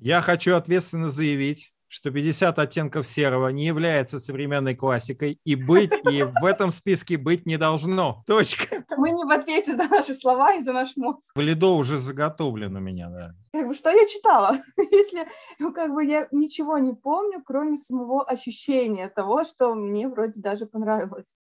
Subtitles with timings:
[0.00, 6.22] Я хочу ответственно заявить, что 50 оттенков серого не является современной классикой и быть, и
[6.22, 8.22] в этом списке быть не должно.
[8.24, 8.84] Точка.
[8.96, 11.18] Мы не в ответе за наши слова и за наш мозг.
[11.34, 13.34] Валидо уже заготовлен у меня, да.
[13.52, 14.56] Как бы, что я читала?
[14.76, 15.26] Если,
[15.58, 20.66] ну, как бы, я ничего не помню, кроме самого ощущения того, что мне вроде даже
[20.66, 21.38] понравилось.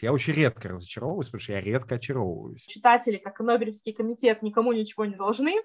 [0.00, 2.64] Я очень редко разочаровываюсь, потому что я редко очаровываюсь.
[2.66, 5.60] Читатели, как и Нобелевский комитет, никому ничего не должны.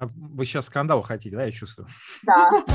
[0.00, 1.88] А вы сейчас скандал хотите, да, я чувствую?
[2.22, 2.50] Да.
[2.52, 2.68] Это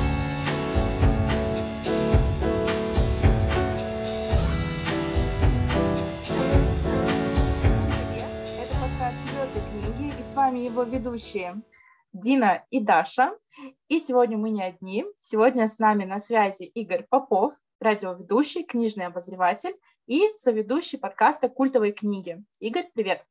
[8.77, 11.61] подкаст «Звезды книги», и с вами его ведущие
[12.11, 13.31] Дина и Даша.
[13.87, 15.05] И сегодня мы не одни.
[15.19, 22.43] Сегодня с нами на связи Игорь Попов, радиоведущий, книжный обозреватель и соведущий подкаста «Культовые книги».
[22.59, 23.25] Игорь, привет!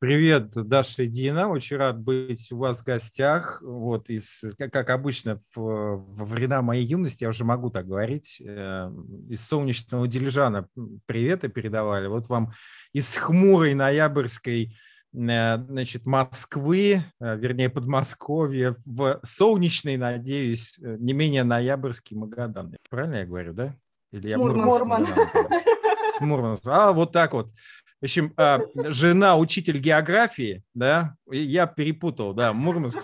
[0.00, 1.50] Привет, Даша и Дина.
[1.50, 3.60] Очень рад быть у вас в гостях.
[3.60, 8.90] Вот из, как, обычно, в, во времена моей юности, я уже могу так говорить, э,
[9.28, 10.66] из солнечного дилижана
[11.04, 12.06] приветы передавали.
[12.06, 12.52] Вот вам
[12.94, 14.74] из хмурой ноябрьской
[15.12, 22.74] э, значит, Москвы, э, вернее, Подмосковья, в солнечный, надеюсь, э, не менее ноябрьский Магадан.
[22.88, 23.76] Правильно я говорю, да?
[24.12, 25.04] Или я Мурман.
[26.16, 26.88] С Мурманска.
[26.88, 27.50] А, вот так вот.
[28.00, 32.98] В общем, а, жена учитель географии, да, я перепутал, да, Мурманск.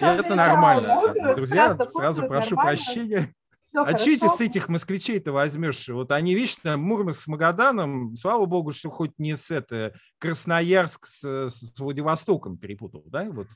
[0.00, 1.00] Это нормально.
[1.34, 3.34] Друзья, сразу прошу прощения.
[3.74, 5.88] а что эти с этих москвичей-то возьмешь?
[5.88, 11.48] Вот они вечно Мурманск с Магаданом, слава богу, что хоть не с это Красноярск с,
[11.50, 13.24] с Владивостоком перепутал, да?
[13.24, 13.48] Вот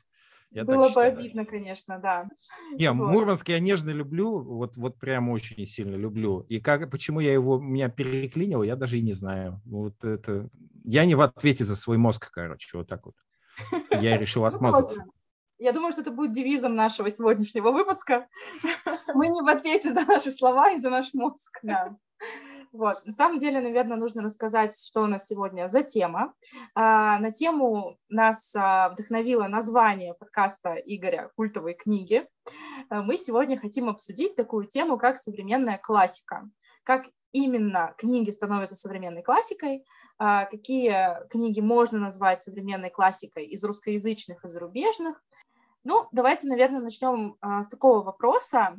[0.50, 1.12] я Было бы считаю.
[1.12, 2.28] обидно, конечно, да.
[2.72, 3.12] Не, вот.
[3.12, 6.40] Мурманск я нежно люблю, вот, вот прям очень сильно люблю.
[6.48, 9.60] И как, почему я его, меня переклинил, я даже и не знаю.
[9.64, 10.48] Вот это...
[10.84, 13.14] Я не в ответе за свой мозг, короче, вот так вот.
[13.90, 15.04] Я решил ну, отмазаться.
[15.58, 18.26] Я думаю, что это будет девизом нашего сегодняшнего выпуска.
[19.14, 21.60] Мы не в ответе за наши слова и за наш мозг.
[21.62, 21.96] Да.
[22.72, 23.04] Вот.
[23.04, 26.34] На самом деле, наверное, нужно рассказать, что у нас сегодня за тема.
[26.74, 32.28] А, на тему нас а, вдохновило название подкаста Игоря «Культовые книги».
[32.88, 36.48] А, мы сегодня хотим обсудить такую тему, как современная классика.
[36.84, 39.84] Как именно книги становятся современной классикой,
[40.18, 45.22] какие книги можно назвать современной классикой из русскоязычных и зарубежных.
[45.84, 48.76] Ну, давайте, наверное, начнем с такого вопроса.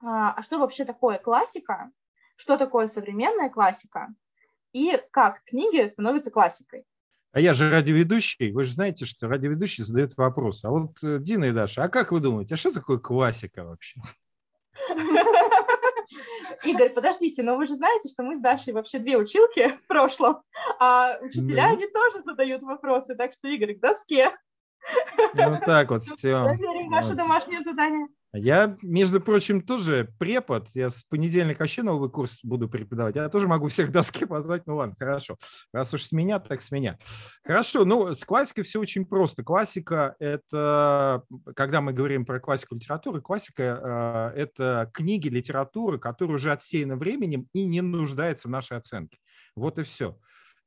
[0.00, 1.92] А что вообще такое классика?
[2.38, 4.08] Что такое современная классика
[4.72, 6.84] и как книги становятся классикой.
[7.32, 8.52] А я же радиоведущий.
[8.52, 10.64] Вы же знаете, что радиоведущий задает вопрос.
[10.64, 14.00] А вот э, Дина и Даша, а как вы думаете, а что такое классика вообще?
[16.64, 20.42] Игорь, подождите, но вы же знаете, что мы с Дашей вообще две училки в прошлом,
[20.78, 24.32] а учителя, они тоже задают вопросы, так что, Игорь, к доске.
[25.34, 26.42] Ну так вот, все.
[26.44, 28.08] Проверим ваше домашнее задание.
[28.34, 30.68] Я, между прочим, тоже препод.
[30.74, 33.16] Я с понедельника вообще новый курс буду преподавать.
[33.16, 34.66] Я тоже могу всех доски позвать.
[34.66, 35.38] Ну ладно, хорошо.
[35.72, 36.98] Раз уж с меня, так с меня.
[37.42, 39.42] Хорошо, ну с классикой все очень просто.
[39.42, 41.22] Классика– это,
[41.56, 47.48] когда мы говорим про классику литературы, классика э,– это книги литературы, которые уже отсеяны временем
[47.54, 49.18] и не нуждаются в нашей оценке.
[49.56, 50.18] Вот и все.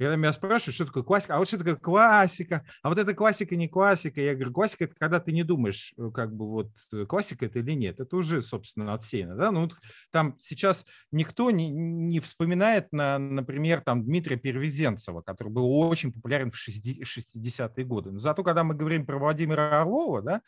[0.02, 3.56] Когда меня спрашивают, что такое классика, а вот что такое классика, а вот это классика,
[3.56, 4.20] не классика.
[4.20, 7.60] Я говорю, классика– это когда ты не думаешь, э, как бы вот э, классика это
[7.60, 8.00] или нет.
[8.00, 9.36] Это уже, собственно, отсеяно.
[9.36, 9.52] Да?
[9.52, 9.70] Ну,
[10.10, 16.50] там сейчас никто не, не вспоминает, на, например, там Дмитрия Перевезенцева, который был очень популярен
[16.50, 18.10] в 60-е годы.
[18.10, 20.42] Но зато, когда мы говорим про Владимира Орлова, да,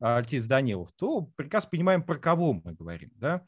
[0.00, 3.10] артист Данилов, то прекрасно понимаем, про кого мы говорим.
[3.14, 3.42] Да?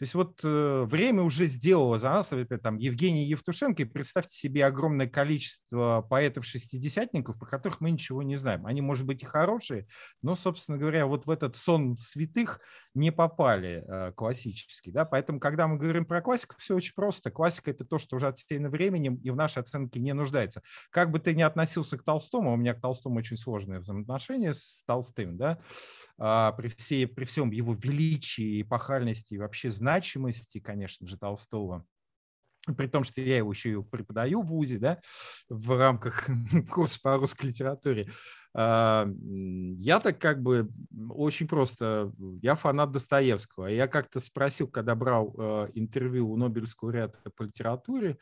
[0.00, 4.34] То есть вот э, время уже сделало за нас, например, там Евгений Евтушенко, и представьте
[4.34, 8.64] себе огромное количество поэтов-шестидесятников, про которых мы ничего не знаем.
[8.64, 9.88] Они, может быть, и хорошие,
[10.22, 12.60] но, собственно говоря, вот в этот сон святых
[12.94, 14.90] не попали э, классически.
[14.90, 15.04] Да?
[15.04, 17.30] Поэтому, когда мы говорим про классику, все очень просто.
[17.30, 20.62] Классика– это то, что уже отсеяно временем и в нашей оценке не нуждается.
[20.90, 24.82] Как бы ты ни относился к Толстому, у меня к Толстому очень сложные взаимоотношения с
[24.86, 25.58] Толстым, да?
[26.20, 31.86] а, при, всей, при всем его величии, эпохальности и вообще значимости, конечно же, Толстого,
[32.76, 35.00] при том, что я его еще и преподаю в ВУЗе, да,
[35.48, 36.28] в рамках
[36.70, 38.12] курса по русской литературе, а,
[38.52, 40.70] я так как бы
[41.10, 42.12] очень просто,
[42.42, 43.66] я фанат Достоевского.
[43.66, 48.18] Я как-то спросил, когда брал а, интервью у Нобелевского ряда по литературе,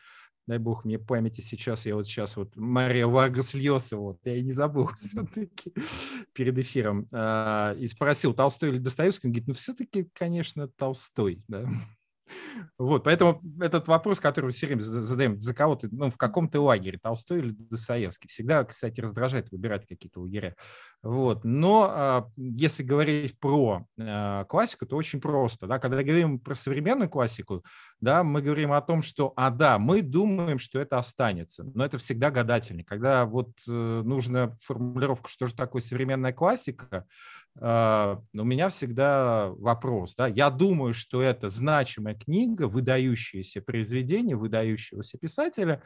[0.49, 4.43] дай бог мне памяти сейчас, я вот сейчас вот Мария Варгас Льоса, вот, я и
[4.43, 5.73] не забыл все-таки
[6.33, 11.69] перед эфиром, а, и спросил, Толстой или Достоевский, он говорит, ну все-таки, конечно, Толстой, да.
[12.79, 16.49] Вот, поэтому этот вопрос, который мы все время задаем, за кого ты, ну, в каком
[16.49, 20.55] ты лагере, Толстой или Достоевский, всегда, кстати, раздражает выбирать какие-то лагеря.
[21.03, 26.55] Вот, но а, если говорить про а, классику, то очень просто, да, когда говорим про
[26.55, 27.65] современную классику,
[28.01, 31.99] да, мы говорим о том, что, а, да, мы думаем, что это останется, но это
[31.99, 32.85] всегда гадательно.
[32.85, 37.07] Когда вот э, нужна формулировка, что же такое современная классика,
[37.61, 40.15] у меня всегда вопрос.
[40.17, 40.27] Да?
[40.27, 45.83] Я думаю, что это значимая книга, выдающееся произведение, выдающегося писателя,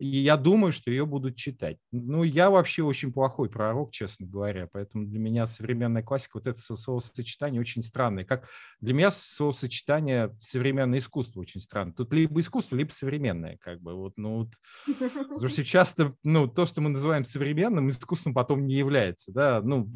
[0.00, 1.78] и я думаю, что ее будут читать.
[1.92, 6.58] Ну, я вообще очень плохой пророк, честно говоря, поэтому для меня современная классика, вот это
[6.58, 8.24] словосочетание очень странное.
[8.24, 8.48] Как
[8.80, 11.94] для меня словосочетание современное искусство очень странное.
[11.94, 14.48] Тут либо искусство, либо современное, как бы, вот, ну, вот,
[14.86, 19.88] потому что часто, ну, то, что мы называем современным, искусством потом не является, да, ну,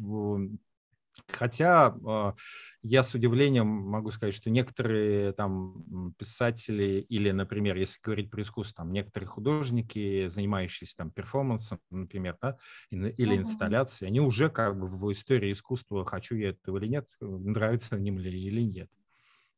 [1.27, 2.35] Хотя а,
[2.81, 8.83] я с удивлением могу сказать, что некоторые там писатели или, например, если говорить про искусство,
[8.83, 12.57] там некоторые художники, занимающиеся там перформансом, например, да,
[12.91, 17.95] или инсталляцией, они уже как бы в истории искусства, хочу я этого или нет, нравится
[17.97, 18.89] им ли или нет.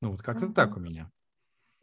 [0.02, 1.12] Ну вот как-то так у меня.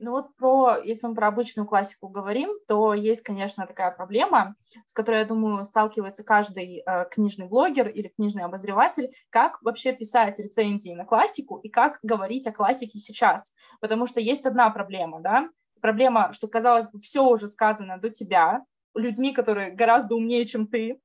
[0.00, 4.55] Ну вот про, если мы про обычную классику говорим, то есть, конечно, такая проблема,
[4.87, 10.39] с которой, я думаю, сталкивается каждый э, книжный блогер или книжный обозреватель, как вообще писать
[10.39, 13.55] рецензии на классику и как говорить о классике сейчас.
[13.81, 15.49] Потому что есть одна проблема, да,
[15.81, 18.65] проблема, что, казалось бы, все уже сказано до тебя,
[18.95, 21.00] людьми, которые гораздо умнее, чем ты.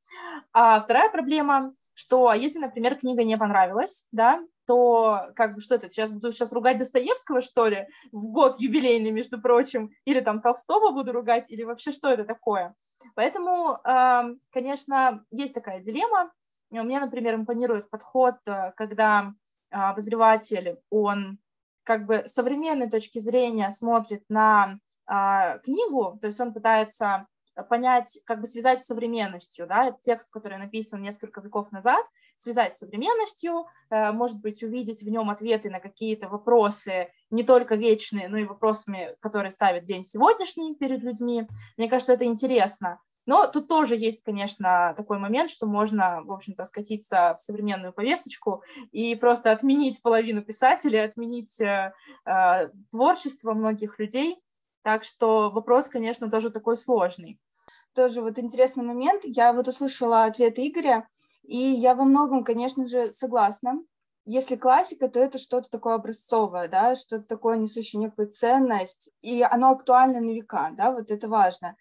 [0.52, 5.90] А вторая проблема, что если, например, книга не понравилась, да, то как бы что это,
[5.90, 10.92] сейчас буду сейчас ругать Достоевского, что ли, в год юбилейный, между прочим, или там Толстого
[10.92, 12.76] буду ругать, или вообще что это такое.
[13.16, 13.80] Поэтому,
[14.52, 16.32] конечно, есть такая дилемма.
[16.70, 19.34] Мне, например, импонирует подход, э, когда
[19.70, 21.40] обозреватель, он
[21.84, 27.28] как бы современной точки зрения смотрит на а, книгу, то есть он пытается
[27.70, 32.06] понять, как бы связать с современностью, да, текст, который написан несколько веков назад,
[32.38, 37.76] связать с современностью, э, может быть, увидеть в нем ответы на какие-то вопросы, не только
[37.76, 41.48] вечные, но и вопросами, которые ставит день сегодняшний перед людьми.
[41.78, 43.00] Мне кажется, это интересно.
[43.26, 48.64] Но тут тоже есть, конечно, такой момент, что можно, в общем-то, скатиться в современную повесточку
[48.92, 51.94] и просто отменить половину писателей, отменить э,
[52.26, 54.38] э, творчество многих людей,
[54.84, 57.40] так что вопрос, конечно, тоже такой сложный.
[57.94, 59.22] Тоже вот интересный момент.
[59.24, 61.08] Я вот услышала ответ Игоря,
[61.44, 63.82] и я во многом, конечно же, согласна.
[64.26, 69.72] Если классика, то это что-то такое образцовое, да, что-то такое несущее некую ценность, и оно
[69.72, 71.76] актуально на века, да, вот это важно.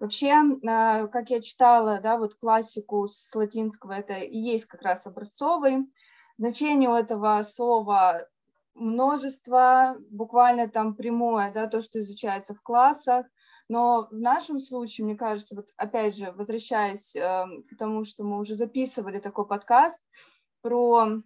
[0.00, 0.34] Вообще,
[0.66, 5.86] а, как я читала, да, вот классику с латинского, это и есть как раз образцовый.
[6.36, 8.26] Значение у этого слова
[8.74, 13.26] множество, буквально там прямое, да, то, что изучается в классах,
[13.68, 17.20] но в нашем случае, мне кажется, вот опять же, возвращаясь э,
[17.70, 20.00] к тому, что мы уже записывали такой подкаст
[20.60, 21.16] про э,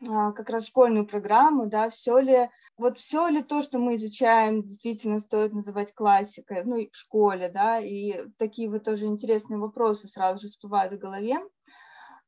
[0.00, 5.18] как раз школьную программу, да, все ли, вот все ли то, что мы изучаем, действительно
[5.18, 10.42] стоит называть классикой, ну, и в школе, да, и такие вот тоже интересные вопросы сразу
[10.42, 11.38] же всплывают в голове.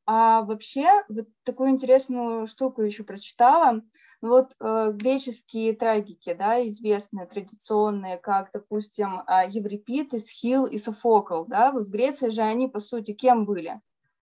[0.05, 3.81] А вообще, вот такую интересную штуку еще прочитала,
[4.21, 11.71] вот э, греческие трагики, да, известные, традиционные, как, допустим, э, Еврипид, Исхил и Софокл, да,
[11.71, 13.79] вот в Греции же они, по сути, кем были?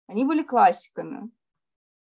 [0.07, 1.29] Они были классиками.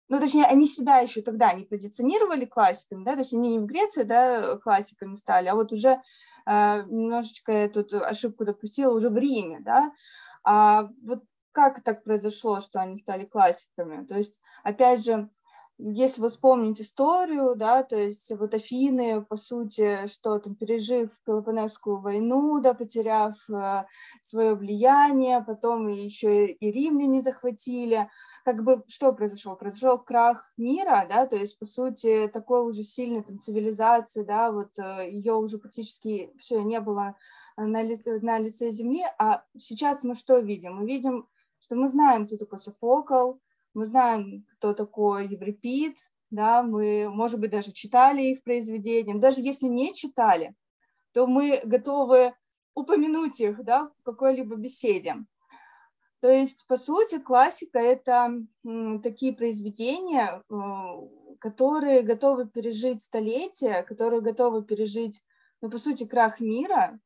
[0.10, 3.66] Ну, точнее, они себя еще тогда не позиционировали классиками, да, то есть они не в
[3.66, 6.02] Греции, да, классиками стали, а вот уже
[6.46, 9.92] э, немножечко я тут ошибку допустила уже в Риме, да,
[10.44, 14.06] а вот как так произошло, что они стали классиками?
[14.06, 15.30] То есть, опять же,
[15.80, 22.00] если вот вспомнить историю, да, то есть вот Афины, по сути, что там, пережив Пелопонесскую
[22.00, 23.86] войну, да, потеряв э,
[24.24, 28.10] свое влияние, потом еще и римляне захватили,
[28.44, 29.56] как бы что произошло?
[29.56, 34.72] Произошел крах мира, да, то есть, по сути, такой уже сильной там цивилизации, да, вот
[34.80, 37.16] э, ее уже практически все не было
[37.56, 40.78] на, ли, на лице земли, а сейчас мы что видим?
[40.78, 41.28] Мы видим,
[41.60, 43.40] что мы знаем, кто такой Софокл,
[43.78, 45.98] мы знаем, кто такой Еврипид,
[46.32, 50.56] да, мы, может быть, даже читали их произведения, даже если не читали,
[51.14, 52.34] то мы готовы
[52.74, 55.18] упомянуть их, да, в какой-либо беседе.
[56.22, 58.34] То есть, по сути, классика— это
[59.04, 65.22] такие произведения, э, которые готовы пережить столетия, которые готовы пережить,
[65.62, 67.00] ну, по сути, крах мира,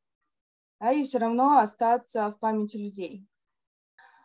[0.80, 3.26] да, и все равно остаться в памяти людей.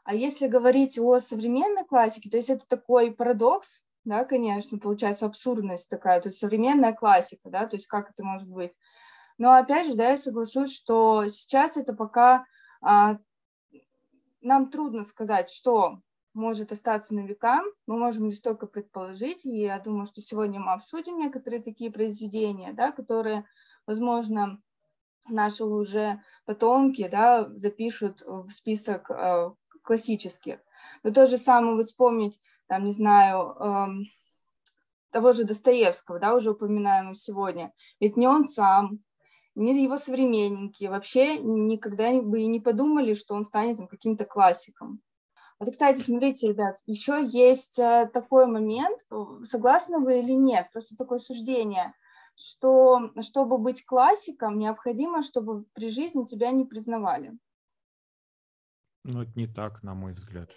[0.07, 5.89] А если говорить о современной классике, то есть это такой парадокс, да, конечно, получается абсурдность
[5.89, 8.71] такая, то есть современная классика, да, то есть как это может быть?
[9.37, 12.45] Но опять же, да, я соглашусь, что сейчас это пока
[12.81, 13.17] а,
[14.39, 15.99] нам трудно сказать, что
[16.33, 17.61] может остаться на века.
[17.85, 22.71] Мы можем лишь только предположить, и я думаю, что сегодня мы обсудим некоторые такие произведения,
[22.71, 23.43] да, которые,
[23.85, 24.61] возможно,
[25.27, 29.51] наши уже потомки да, запишут в список э,
[29.87, 30.59] классических.
[31.03, 33.87] Но то же самое вот вспомнить, там, не знаю, э,
[35.11, 37.73] того же Достоевского, да, уже упоминаемого сегодня.
[37.99, 38.99] Ведь не он сам,
[39.55, 45.01] не его современники вообще никогда бы и не подумали, что он станет каким-то классиком.
[45.59, 50.95] Вот, кстати, смотрите, ребят, еще есть э, такой момент, э, согласны вы или нет, просто
[50.95, 51.95] такое суждение,
[52.35, 57.35] что чтобы быть классиком, необходимо, чтобы при жизни тебя не признавали.
[59.07, 60.51] Ну, это не так, на мой взгляд.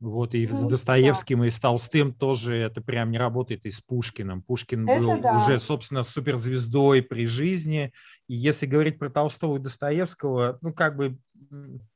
[0.00, 1.46] Вот и ну, с Достоевским, да.
[1.46, 4.42] и с Толстым тоже это прям не работает, и с Пушкиным.
[4.42, 5.36] Пушкин это был да.
[5.36, 7.92] уже, собственно, суперзвездой при жизни.
[8.26, 11.18] И если говорить про Толстого и Достоевского, ну, как бы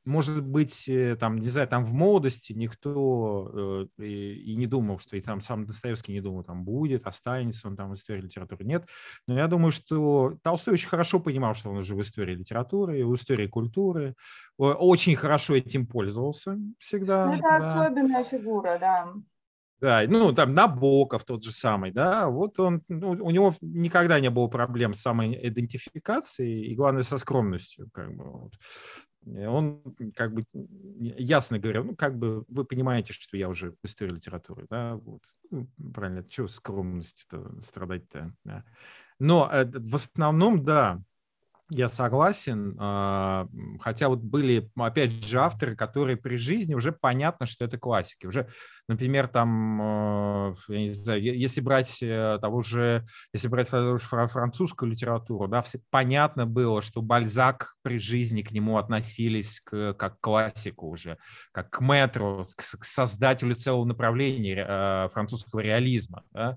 [0.04, 4.98] может быть, э, там, не знаю, там в молодости никто э, и, и не думал,
[4.98, 8.64] что и там сам Достоевский не думал, там будет, останется он там в истории литературы.
[8.64, 8.86] Нет.
[9.26, 13.14] Но я думаю, что Толстой очень хорошо понимал, что он уже в истории литературы, в
[13.14, 14.14] истории культуры.
[14.56, 17.26] Очень хорошо этим пользовался всегда.
[17.26, 17.56] Ну, это да.
[17.56, 19.12] особенная фигура, да.
[19.80, 24.28] Да, ну там Набоков тот же самый, да, вот он, ну, у него никогда не
[24.28, 28.52] было проблем с самоидентификацией и, главное, со скромностью, как бы, вот.
[29.26, 29.82] Он
[30.14, 34.66] как бы ясно говорил, ну, как бы вы понимаете, что я уже в истории литературы,
[34.70, 38.64] да, вот, ну, правильно, чего скромности-то страдать-то, да.
[39.18, 41.02] Но э, в основном, да,
[41.70, 43.46] я согласен, а,
[43.80, 48.26] хотя вот были, опять же, авторы, которые при жизни уже понятно, что это классики.
[48.26, 48.48] Уже,
[48.88, 55.47] например, там, а, я не знаю, если брать э, того же, если брать французскую литературу,
[55.47, 60.88] да, все, понятно было, что Бальзак при жизни к нему относились к, как к классику
[60.88, 61.18] уже,
[61.52, 66.25] как к метру, к, к создателю целого направления э, французского реализма.
[66.33, 66.57] Да.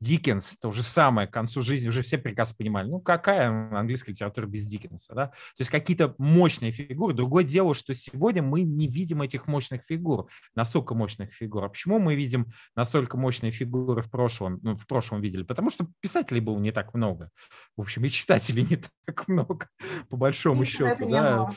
[0.00, 4.46] Диккенс, то же самое, к концу жизни уже все прекрасно понимали, ну какая английская литература
[4.46, 7.14] без Диккенса, да, то есть какие-то мощные фигуры.
[7.14, 11.63] Другое дело, что сегодня мы не видим этих мощных фигур, настолько мощных фигур.
[11.64, 15.42] А почему мы видим настолько мощные фигуры в прошлом, ну, в прошлом видели?
[15.42, 17.30] Потому что писателей было не так много.
[17.76, 19.68] В общем, и читателей не так много,
[20.08, 21.50] по большому и счету, да.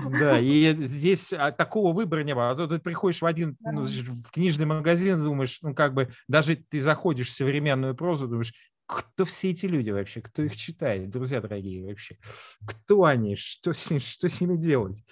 [0.00, 2.50] Да, и здесь а, такого выбора не было.
[2.50, 6.10] А то ты приходишь в один ну, в книжный магазин и думаешь, ну, как бы,
[6.26, 8.52] даже ты заходишь в современную прозу, думаешь,
[8.86, 12.18] кто все эти люди вообще, кто их читает, друзья дорогие вообще,
[12.66, 15.02] кто они, что с, что с ними делать.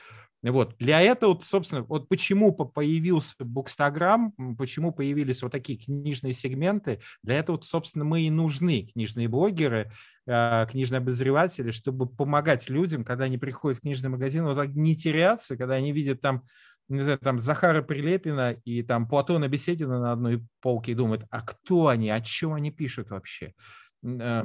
[0.42, 0.74] Вот.
[0.78, 7.60] Для этого, собственно, вот почему появился Букстаграм, почему появились вот такие книжные сегменты, для этого,
[7.62, 9.92] собственно, мы и нужны, книжные блогеры,
[10.26, 14.96] а, книжные обозреватели, чтобы помогать людям, когда они приходят в книжный магазин, вот так не
[14.96, 16.42] теряться, когда они видят там
[16.88, 21.40] не знаю, там Захара Прилепина и там Платона Беседина на одной полке и думают, а
[21.40, 23.54] кто они, о чем они пишут вообще?
[24.04, 24.42] Э,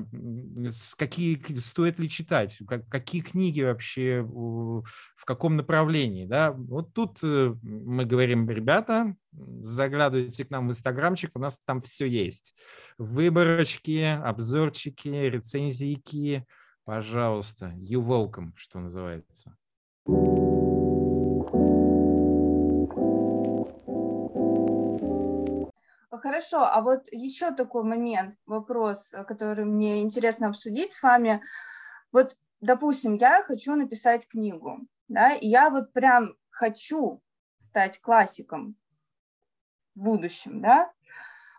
[0.97, 2.59] какие стоит ли читать,
[2.89, 10.51] какие книги вообще, в каком направлении, да, вот тут э, мы говорим, ребята, заглядывайте к
[10.51, 12.55] нам в инстаграмчик, у нас там все есть,
[12.99, 16.45] выборочки, обзорчики, рецензийки,
[16.85, 19.55] пожалуйста, you welcome, что называется.
[26.17, 31.41] Хорошо, а вот еще такой момент, вопрос, э, который мне интересно обсудить с вами.
[32.11, 37.21] Вот, допустим, я хочу написать книгу, да, и я вот прям хочу
[37.59, 38.75] стать классиком
[39.95, 40.91] в будущем, да.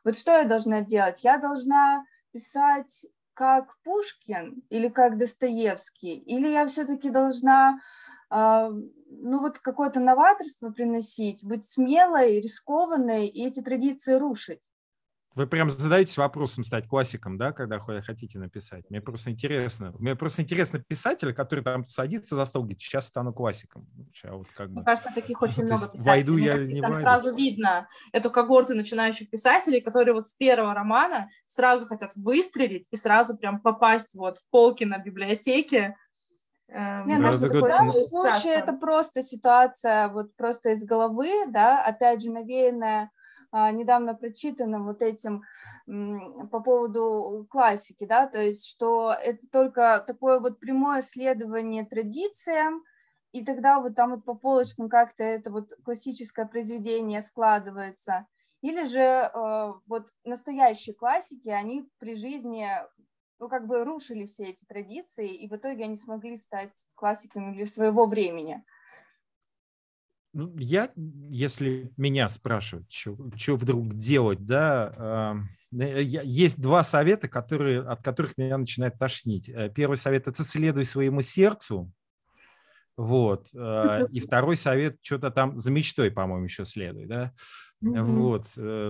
[0.04, 1.24] Вот что я должна делать?
[1.24, 7.80] Я должна писать как Пушкин или как Достоевский, или я все-таки должна
[8.30, 14.70] ну вот какое-то новаторство приносить, быть смелой, рискованной и эти традиции рушить.
[15.38, 18.90] Вы прям задаетесь вопросом стать классиком, да, когда хотите написать?
[18.90, 19.94] Мне просто интересно.
[20.00, 23.86] Мне просто интересно писатель, который там садится за стол, говорит, сейчас стану классиком.
[24.12, 24.76] Сейчас вот как бы...
[24.76, 26.04] Мне кажется, таких очень много писателей.
[26.10, 27.02] Войду я не Там войду.
[27.04, 32.96] сразу видно эту когорту начинающих писателей, которые вот с первого романа сразу хотят выстрелить и
[32.96, 35.94] сразу прям попасть вот в полки на библиотеке,
[36.68, 42.22] Эм, Мне кажется, в данном случае это просто ситуация вот просто из головы, да, опять
[42.22, 43.10] же, навеянная
[43.50, 45.42] а, недавно прочитанным вот этим
[45.86, 52.84] по поводу классики, да, то есть что это только такое вот прямое следование традициям,
[53.32, 58.26] и тогда вот там вот по полочкам как-то это вот классическое произведение складывается.
[58.60, 62.66] Или же э, вот настоящие классики, они при жизни
[63.38, 67.66] ну, как бы рушили все эти традиции, и в итоге они смогли стать классиками для
[67.66, 68.64] своего времени.
[70.34, 75.42] Ну, я, если меня спрашивают, что вдруг делать, да,
[75.72, 79.48] э, есть два совета, которые, от которых меня начинает тошнить.
[79.48, 81.90] Э, первый совет– это следуй своему сердцу,
[82.96, 87.32] вот, э, и второй совет– что-то там за мечтой, по-моему, еще следуй, да,
[87.84, 88.02] Mm-hmm.
[88.02, 88.46] Вот,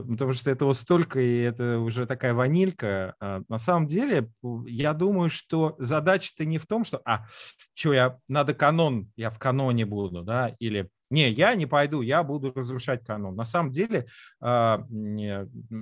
[0.09, 3.15] потому что этого столько, и это уже такая ванилька.
[3.49, 4.31] На самом деле,
[4.67, 7.27] я думаю, что задача-то не в том, что, а,
[7.75, 12.23] что я, надо канон, я в каноне буду, да, или не, я не пойду, я
[12.23, 13.35] буду разрушать канон.
[13.35, 14.07] На самом деле
[14.41, 14.87] а,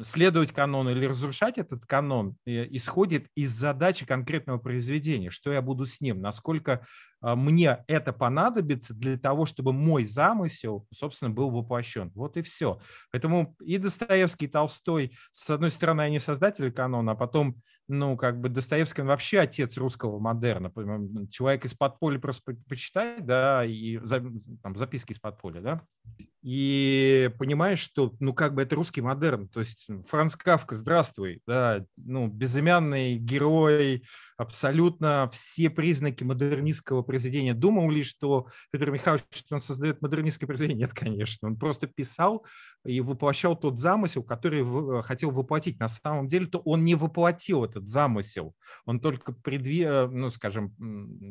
[0.02, 5.84] следовать канону или разрушать этот канон э, исходит из задачи конкретного произведения, что я буду
[5.84, 12.12] с ним, насколько а, мне это понадобится для того, чтобы мой замысел, собственно, был воплощен.
[12.14, 12.80] Вот и все.
[13.10, 18.40] Поэтому и Достоевский, и Толстой, с одной стороны, они создатели канона, а потом ну, как
[18.40, 20.72] бы Достоевский, он вообще отец русского модерна.
[21.30, 23.98] Человек из подполья просто почитать, да, и
[24.62, 25.82] там, записки из подполья, да,
[26.42, 31.84] и понимаешь, что, ну, как бы это русский модерн, то есть Франц Кавка, здравствуй, да,
[31.96, 34.04] ну, безымянный герой,
[34.36, 37.54] абсолютно все признаки модернистского произведения.
[37.54, 40.86] Думал ли, что Петр Михайлович, что он создает модернистское произведение?
[40.86, 41.48] Нет, конечно.
[41.48, 42.44] Он просто писал
[42.84, 45.78] и воплощал тот замысел, который э, хотел воплотить.
[45.80, 48.54] На самом деле-то он не воплотил этот замысел.
[48.84, 49.82] Он только, предви...
[49.82, 50.74] Э, ну, скажем,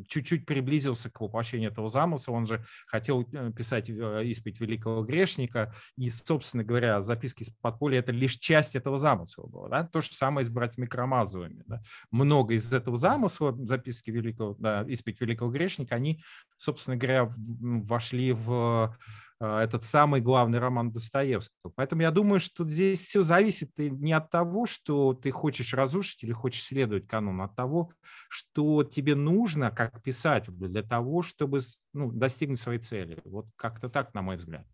[0.07, 2.33] чуть-чуть приблизился к воплощению этого замысла.
[2.33, 5.73] Он же хотел э, писать исповедь великого грешника.
[5.97, 9.69] И, собственно говоря, записки из подполья– это лишь часть этого замысла была.
[9.69, 9.83] Да?
[9.87, 11.63] То же самое с братьями Карамазовыми.
[11.67, 11.81] Да?
[12.11, 16.23] Много из этого замысла, записки великого, да, исповедь великого грешника, они,
[16.57, 18.95] собственно говоря, вошли в
[19.39, 21.71] а, этот самый главный роман Достоевского.
[21.75, 26.31] Поэтому я думаю, что здесь все зависит не от того, что ты хочешь разрушить или
[26.31, 27.91] хочешь следовать канону, а от того,
[28.29, 31.59] что тебе нужно как писателю для того, чтобы
[31.93, 33.19] ну, достигнуть своей цели.
[33.25, 34.65] Вот как-то так, на мой взгляд.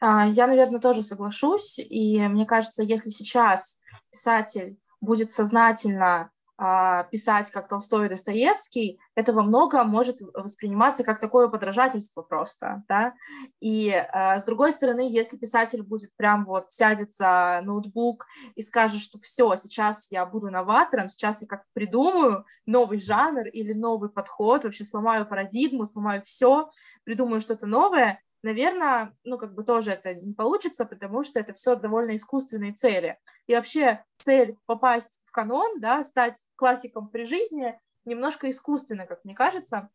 [0.00, 1.78] А, я, наверное, тоже соглашусь.
[1.78, 3.78] И мне кажется, если сейчас
[4.10, 11.46] писатель будет сознательно писать как Толстой и Достоевский, это во многом может восприниматься как такое
[11.48, 13.14] подражательство просто, да,
[13.60, 19.00] и а, с другой стороны, если писатель будет прям вот сядет за ноутбук и скажет,
[19.00, 24.64] что все, сейчас я буду новатором, сейчас я как придумаю новый жанр или новый подход,
[24.64, 26.70] вообще сломаю парадигму, сломаю все,
[27.04, 31.76] придумаю что-то новое, наверное, ну, как бы тоже это не получится, потому что это все
[31.76, 33.18] довольно искусственные цели.
[33.46, 39.34] И вообще цель попасть в канон, да, стать классиком при жизни, немножко искусственно, как мне
[39.34, 39.90] кажется.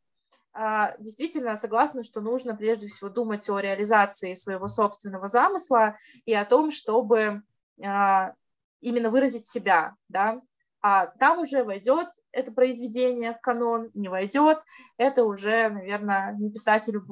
[0.53, 6.45] А, действительно, согласна, что нужно прежде всего думать о реализации своего собственного замысла и о
[6.45, 7.41] том, чтобы
[7.84, 8.34] а,
[8.82, 10.41] именно выразить себя, да,
[10.84, 14.60] а там уже войдет это произведение в канон, не войдет,
[14.98, 17.06] это уже, наверное, не писателю,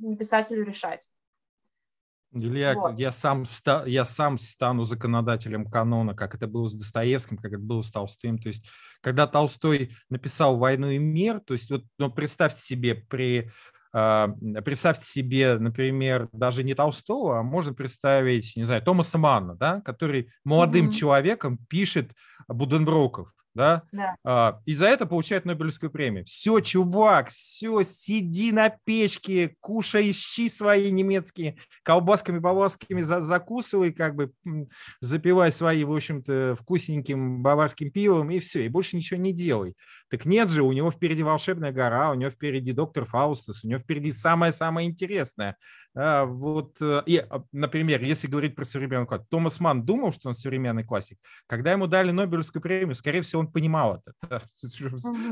[0.00, 1.08] не писателю решать.
[2.32, 2.98] Илья, вот.
[2.98, 7.62] я, сам ста, я сам стану законодателем канона, как это было с Достоевским, как это
[7.62, 8.38] было с Толстым.
[8.38, 8.66] То есть,
[9.00, 13.50] когда Толстой написал «Войну и мир», то есть, вот, ну, представьте себе, при,
[14.64, 20.30] представьте себе, например, даже не Толстого, а можно представить, не знаю, Томаса Манна, да, который
[20.44, 20.92] молодым mm-hmm.
[20.92, 22.12] человеком пишет
[22.46, 24.16] Буденброков да, да.
[24.22, 26.26] А, и за это получает Нобелевскую премию.
[26.26, 34.14] Все, чувак, все, сиди на печке, кушай щи свои немецкие, колбасками баварскими за, закусывай, как
[34.14, 34.32] бы
[35.00, 39.74] запивай свои, в общем-то, вкусненьким баварским пивом, и все, и больше ничего не делай.
[40.10, 43.78] Так нет же, у него впереди волшебная гора, у него впереди доктор Фаустус, у него
[43.78, 45.56] впереди самое-самое интересное.
[45.98, 50.28] А, вот, э, и, а, например, если говорить про современный классик, Томас Ман думал, что
[50.28, 51.18] он современный классик.
[51.46, 54.42] Когда ему дали Нобелевскую премию, скорее всего, он понимал это.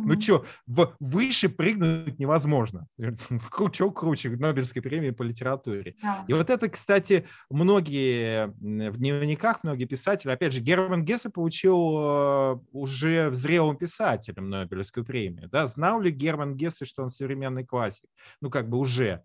[0.05, 2.87] Ну что, выше прыгнуть невозможно.
[3.51, 5.97] Круче, круче Нобелевской премии по литературе.
[6.29, 12.59] И вот это, кстати, многие в дневниках, многие писатели, опять же, Герман Гессе получил э,
[12.73, 15.49] уже зрелым писателем Нобелевскую премию.
[15.51, 15.67] Да?
[15.67, 18.09] Знал ли Герман Гессе, что он современный классик?
[18.41, 19.23] Ну, как бы уже.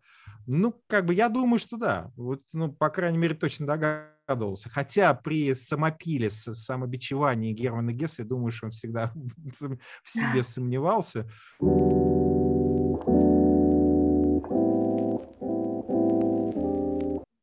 [0.47, 2.11] Ну, как бы я думаю, что да.
[2.15, 4.69] Вот, ну, по крайней мере, точно догадывался.
[4.69, 9.11] Хотя при самопиле, самобичевании Германа Гесса, я думаю, что он всегда
[10.03, 11.29] в себе сомневался.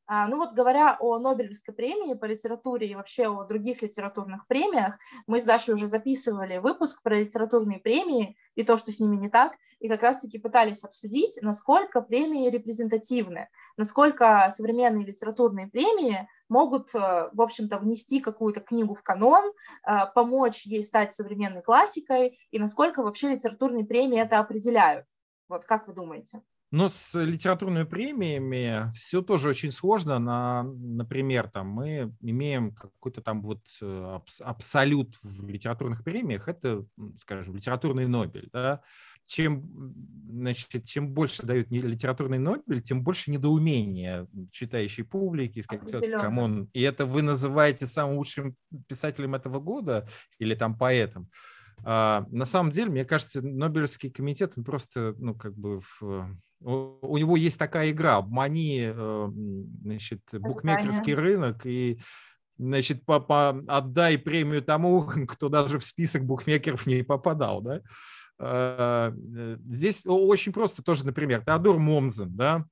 [0.09, 5.41] Ну вот говоря о Нобелевской премии по литературе и вообще о других литературных премиях, мы
[5.41, 9.53] с Дашей уже записывали выпуск про литературные премии и то, что с ними не так,
[9.79, 17.41] и как раз-таки пытались обсудить, насколько премии репрезентативны, насколько современные литературные премии могут, э, в
[17.41, 19.53] общем-то, внести какую-то книгу в канон,
[19.87, 25.07] э, помочь ей стать современной классикой, и насколько вообще литературные премии это определяют.
[25.49, 26.43] Вот как вы думаете?
[26.73, 30.19] Но с литературными премиями все тоже очень сложно.
[30.19, 36.85] На, например, там мы имеем какой-то там вот э, абсолют в литературных премиях, это,
[37.21, 38.49] скажем, литературный Нобель.
[38.53, 38.83] Да?
[39.27, 39.95] Чем,
[40.29, 45.63] значит, чем больше дают литературный Нобель, тем больше недоумения читающей публики.
[46.21, 46.69] Come on.
[46.73, 48.57] И это вы называете самым лучшим
[48.89, 51.29] писателем этого года или там поэтом.
[51.85, 57.37] А, на самом деле, мне кажется, Нобелевский комитет просто, ну, как бы в, у него
[57.37, 59.31] есть такая игра, обмани, э,
[59.83, 62.01] значит, букмекерский рынок и
[62.59, 67.83] значит, по, по, отдай премию тому, кто даже в список букмекеров не попадал, да.
[68.39, 72.65] А, э, здесь очень просто тоже, например, Теодор Момзен, да,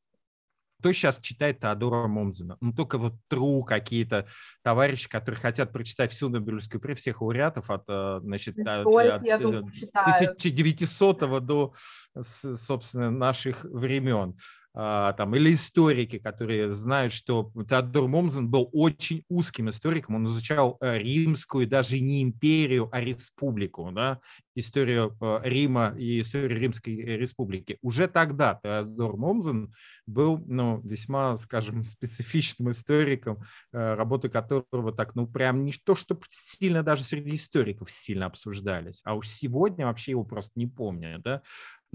[0.85, 2.59] кто сейчас читает Теодора Момзена?
[2.61, 4.27] Ну, только вот тру какие-то
[4.62, 11.42] товарищи, которые хотят прочитать всю Нобелевскую премию, всех лауреатов от, э, значит, от, от 1900
[11.42, 11.73] до,
[12.20, 14.37] собственно, наших времен.
[14.76, 20.78] А, там, или историки, которые знают, что Теодор Момзен был очень узким историком, он изучал
[20.80, 24.18] э, римскую, даже не империю, а республику, да,
[24.56, 27.78] историю э, Рима и историю Римской республики.
[27.82, 29.72] Уже тогда Теодор Момзен
[30.06, 36.18] был ну, весьма, скажем, специфичным историком, э, работы которого так, ну, прям не то, что
[36.28, 41.42] сильно даже среди историков сильно обсуждались, а уж сегодня вообще его просто не помню, да,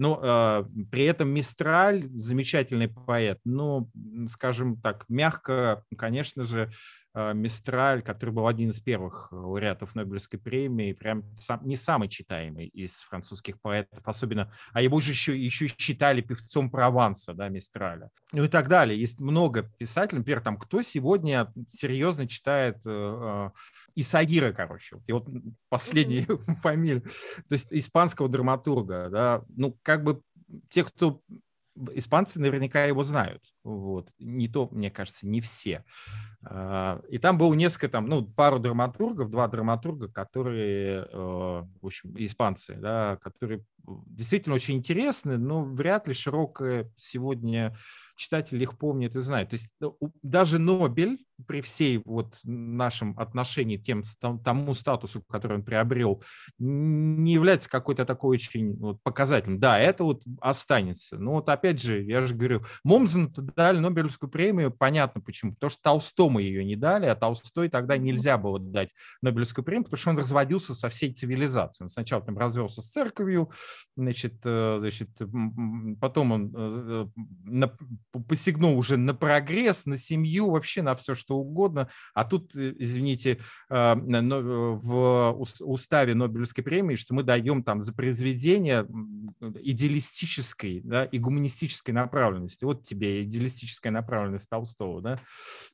[0.00, 3.38] но э, при этом Мистраль замечательный поэт.
[3.44, 3.90] Ну,
[4.28, 6.72] скажем так, мягко, конечно же,
[7.14, 13.00] Мистраль, который был один из первых лауреатов Нобелевской премии, прям сам, не самый читаемый из
[13.02, 18.10] французских поэтов, особенно, а его же еще, еще считали певцом Прованса, да, Мистраля.
[18.32, 18.98] Ну и так далее.
[18.98, 23.50] Есть много писателей, например, там, кто сегодня серьезно читает э, э
[23.96, 25.28] Исагира, короче, вот, и вот
[25.68, 26.26] последняя
[26.62, 30.22] фамилия, то есть испанского драматурга, да, ну, как бы
[30.68, 31.20] те, кто
[31.94, 33.42] испанцы наверняка его знают.
[33.64, 34.10] Вот.
[34.18, 35.84] Не то, мне кажется, не все.
[36.42, 42.14] А, и там было несколько, там, ну, пару драматургов, два драматурга, которые, э, в общем,
[42.16, 43.64] испанцы, да, которые
[44.06, 47.76] действительно очень интересны, но вряд ли широкое сегодня
[48.16, 49.50] читатель их помнит и знает.
[49.50, 55.64] То есть ну, даже Нобель при всей вот нашем отношении тем, тому статусу, который он
[55.64, 56.22] приобрел,
[56.58, 59.58] не является какой-то такой очень вот, показательным.
[59.58, 61.18] Да, это вот останется.
[61.18, 65.54] Но вот опять же, я же говорю, Момзену дали Нобелевскую премию, понятно почему.
[65.54, 68.90] Потому что Толстому ее не дали, а Толстой тогда нельзя было дать
[69.22, 71.84] Нобелевскую премию, потому что он разводился со всей цивилизацией.
[71.84, 73.50] Он сначала там развелся с церковью,
[73.96, 75.10] значит, э, значит
[76.00, 77.06] потом он э,
[77.52, 77.68] э,
[78.28, 81.88] посягнул уже на прогресс, на семью, вообще на все, что угодно.
[82.14, 83.38] А тут, э, извините,
[83.68, 88.86] а, в уставе Нобелевской премии, что мы даем там за произведение
[89.40, 92.64] идеалистической да, и гуманистической направленности.
[92.64, 95.00] Вот тебе идеалистическая направленность Толстого.
[95.00, 95.20] Да?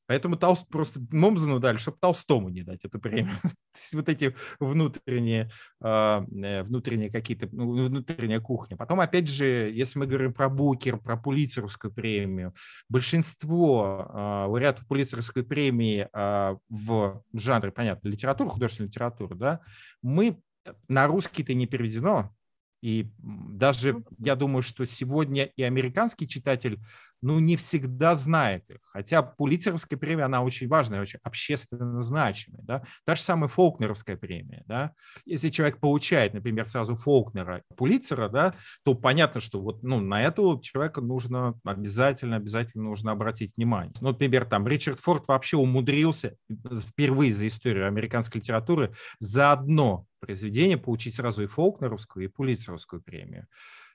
[0.07, 3.35] Поэтому Толст просто Момзену дали, чтобы Толстому не дать эту премию.
[3.93, 8.77] вот эти внутренние, а, э, внутренние какие-то, ну, внутренняя кухня.
[8.77, 12.55] Потом, опять же, если мы говорим про Букер, про Пулицеровскую премию,
[12.89, 19.61] большинство а, лауреатов Пулицеровской премии а, в жанре, понятно, литература, художественная литература, да,
[20.03, 20.41] мы
[20.89, 22.35] на русский-то не переведено,
[22.83, 26.79] и даже я думаю, что сегодня и американский читатель
[27.27, 28.79] ну, не всегда знает их.
[28.85, 32.63] Хотя Пулитцеровская премия, она очень важная, очень общественно значимая.
[32.63, 32.85] Да?
[33.05, 34.63] Та же самая Фолкнеровская премия.
[34.67, 34.93] Да?
[35.25, 40.63] Если человек получает, например, сразу Фолкнера, Пулитцера, да, то понятно, что вот, ну, на этого
[40.63, 43.93] человека нужно обязательно, обязательно нужно обратить внимание.
[44.01, 50.79] Ну, например, там Ричард Форд вообще умудрился впервые за историю американской литературы за одно произведение
[50.79, 53.49] получить сразу и Фолкнеровскую, и Пулитцеровскую премию.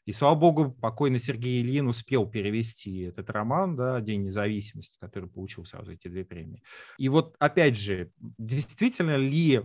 [0.06, 5.64] И, слава богу, покойный Сергей Ильин успел перевести этот роман, да, «День независимости», который получил
[5.66, 6.64] сразу эти две премии.
[6.98, 9.62] И вот, опять же, действительно ли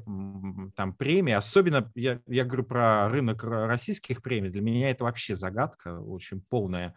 [0.76, 6.00] там премии, особенно, я, я говорю про рынок российских премий, для меня это вообще загадка
[6.00, 6.94] очень полная.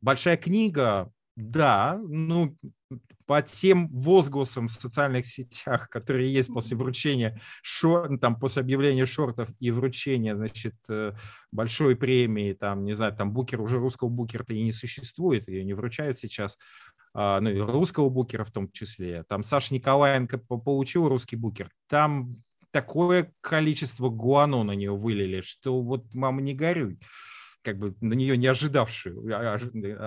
[0.00, 2.56] Большая книга, да, ну,
[3.32, 9.06] по тем возгласам в социальных сетях, которые есть после вручения, шор, ну, там, после объявления
[9.06, 11.14] шортов и вручения, значит, э,
[11.50, 15.72] большой премии, там, не знаю, там, букер, уже русского букера-то и не существует, ее не
[15.72, 16.58] вручают сейчас,
[17.14, 19.24] а, ну и русского букера в том числе.
[19.30, 21.70] Там Саша Николаенко получил русский букер.
[21.88, 22.36] Там
[22.70, 26.98] такое количество гуано на нее вылили, что вот мама не горюй
[27.62, 29.58] как бы на нее не ожидавшую, а,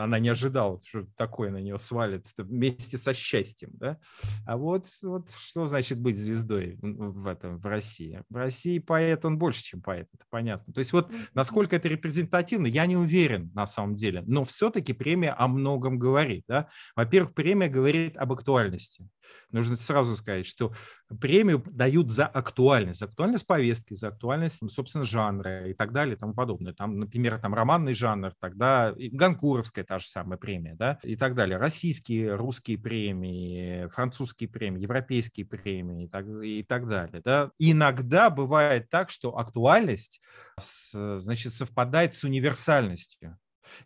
[0.04, 3.98] она не ожидала, что такое на нее свалится вместе со счастьем, да?
[4.46, 8.22] А вот, вот что значит быть звездой в этом, в России?
[8.30, 10.74] В России поэт, он больше, чем поэт, это понятно.
[10.74, 15.32] То есть вот насколько это репрезентативно, я не уверен на самом деле, но все-таки премия
[15.32, 16.70] о многом говорит, да?
[16.96, 19.08] Во-первых, премия говорит об актуальности.
[19.52, 20.74] Нужно сразу сказать, что
[21.22, 26.20] премию дают за актуальность, за актуальность повестки, за актуальность, собственно, жанра и так далее и
[26.20, 26.74] тому подобное.
[26.74, 31.58] Там, например, там романный жанр, тогда Ганкуровская та же самая премия, да, и так далее.
[31.58, 37.52] Российские, русские премии, французские премии, европейские премии и так, и так далее, да.
[37.60, 40.22] Иногда бывает так, что актуальность,
[40.60, 43.38] значит, совпадает с универсальностью.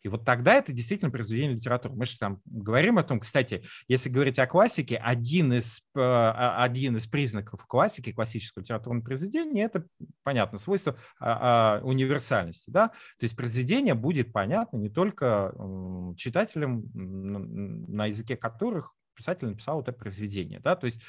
[0.04, 1.96] И вот тогда это действительно произведение литературы.
[1.96, 6.98] Мы же там говорим о том, кстати, если говорить о классике, один из, э, один
[6.98, 9.86] из признаков классики, классического литературного произведения, это,
[10.24, 12.70] понятно, свойство а, а, универсальности.
[12.70, 12.90] Да?
[12.90, 15.54] То есть произведение будет понятно не только
[16.18, 20.60] читателям, на языке которых писатель написал это произведение.
[20.62, 20.76] Да?
[20.76, 21.02] То есть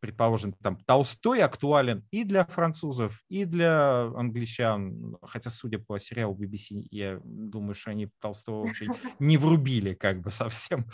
[0.00, 6.86] предположим, там Толстой актуален и для французов, и для англичан, хотя, судя по сериалу BBC,
[6.90, 8.86] я думаю, что они Толстого вообще
[9.18, 10.86] не врубили как бы совсем,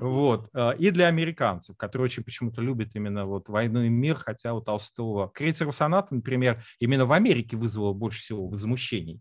[0.00, 4.54] вот, а, и для американцев, которые очень почему-то любят именно вот «Войну и мир», хотя
[4.54, 9.20] у Толстого Крейцеров соната, например, именно в Америке вызвало больше всего возмущений,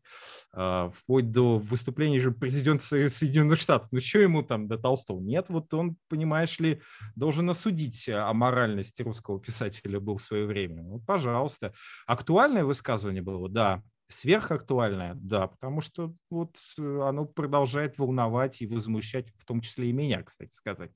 [0.53, 5.21] а, вплоть до выступления же президента Соединенных Штатов, ну что ему там до Толстого?
[5.21, 6.81] Нет, вот он, понимаешь ли,
[7.15, 10.83] должен осудить аморальность русского писателя был в свое время.
[10.83, 11.73] Вот, пожалуйста.
[12.05, 13.81] Актуальное высказывание было, да.
[14.07, 19.93] Сверхактуальное, да, потому что вот э, оно продолжает волновать и возмущать, в том числе и
[19.93, 20.91] меня, кстати сказать,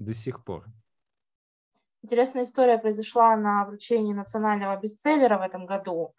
[0.00, 0.64] до сих пор.
[2.02, 6.14] Интересная история произошла на вручении национального бестселлера в этом году.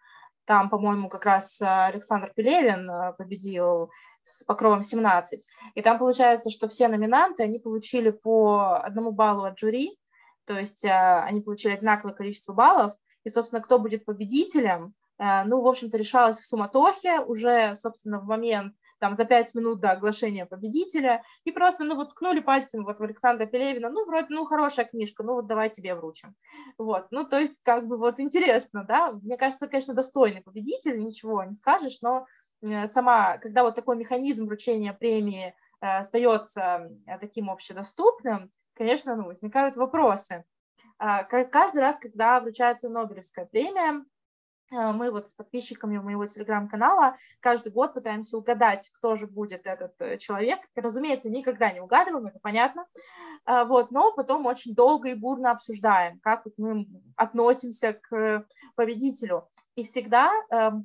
[0.46, 3.90] Там, по-моему, как раз э, Александр Пелевин э, победил
[4.24, 5.46] с покровом 17.
[5.74, 9.98] И там получается, что все номинанты, они получили по одному баллу от жюри,
[10.50, 15.60] то есть а, они получили одинаковое количество баллов, и, собственно, кто будет победителем, э, ну,
[15.60, 20.46] в общем-то, решалось в суматохе уже, собственно, в момент, там, за пять минут до оглашения
[20.46, 24.86] победителя, и просто, ну, вот ткнули пальцем вот в Александра Пелевина, ну, вроде, ну, хорошая
[24.86, 26.34] книжка, ну, вот давай тебе вручим.
[26.78, 31.44] Вот, ну, то есть, как бы, вот интересно, да, мне кажется, конечно, достойный победитель, ничего
[31.44, 32.26] не скажешь, но
[32.62, 38.50] э, сама, когда вот такой механизм вручения премии э, остается таким общедоступным,
[38.80, 40.42] конечно, ну, возникают вопросы.
[40.96, 44.06] А, каждый раз, когда вручается Нобелевская премия,
[44.72, 49.92] а, мы вот с подписчиками моего телеграм-канала каждый год пытаемся угадать, кто же будет этот
[50.00, 50.60] э, человек.
[50.74, 52.86] Разумеется, никогда не угадываем, это понятно.
[53.44, 59.46] А, вот, но потом очень долго и бурно обсуждаем, как вот мы относимся к победителю.
[59.74, 60.32] И всегда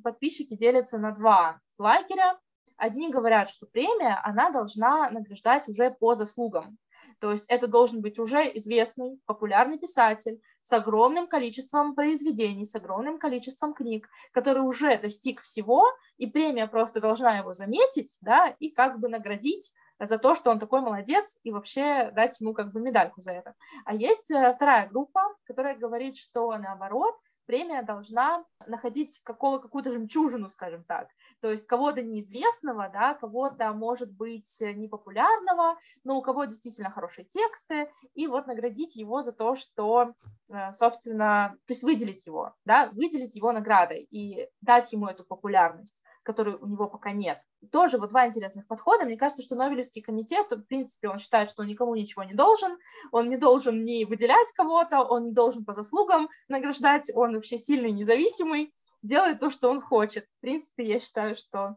[0.04, 2.38] подписчики делятся на два лагеря.
[2.76, 6.76] Одни говорят, что премия, она должна награждать уже по заслугам.
[7.20, 13.18] То есть это должен быть уже известный, популярный писатель с огромным количеством произведений, с огромным
[13.18, 15.84] количеством книг, который уже достиг всего,
[16.16, 20.58] и премия просто должна его заметить, да, и как бы наградить за то, что он
[20.58, 23.54] такой молодец, и вообще дать ему как бы медальку за это.
[23.84, 27.14] А есть э, вторая группа, которая говорит, что наоборот,
[27.46, 31.08] премия должна находить какого, какую-то жемчужину, скажем так.
[31.40, 37.90] То есть кого-то неизвестного, да, кого-то, может быть, непопулярного, но у кого действительно хорошие тексты,
[38.14, 40.14] и вот наградить его за то, что,
[40.48, 46.00] э, собственно, то есть выделить его, да, выделить его наградой и дать ему эту популярность
[46.26, 47.40] которой у него пока нет.
[47.72, 49.06] Тоже вот два интересных подхода.
[49.06, 52.76] Мне кажется, что Нобелевский комитет, в принципе, он считает, что он никому ничего не должен,
[53.12, 57.92] он не должен не выделять кого-то, он не должен по заслугам награждать, он вообще сильный,
[57.92, 58.74] независимый,
[59.06, 60.26] делает то, что он хочет.
[60.38, 61.76] В принципе, я считаю, что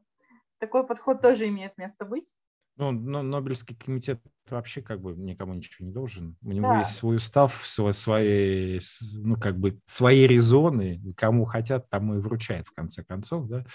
[0.60, 2.34] такой подход тоже имеет место быть.
[2.76, 6.36] Ну, Нобелевский комитет вообще как бы никому ничего не должен.
[6.42, 6.80] У него да.
[6.80, 8.80] есть свой устав, свои,
[9.14, 11.02] ну, как бы свои резоны.
[11.16, 13.48] Кому хотят, тому и вручают, в конце концов.
[13.48, 13.66] Да?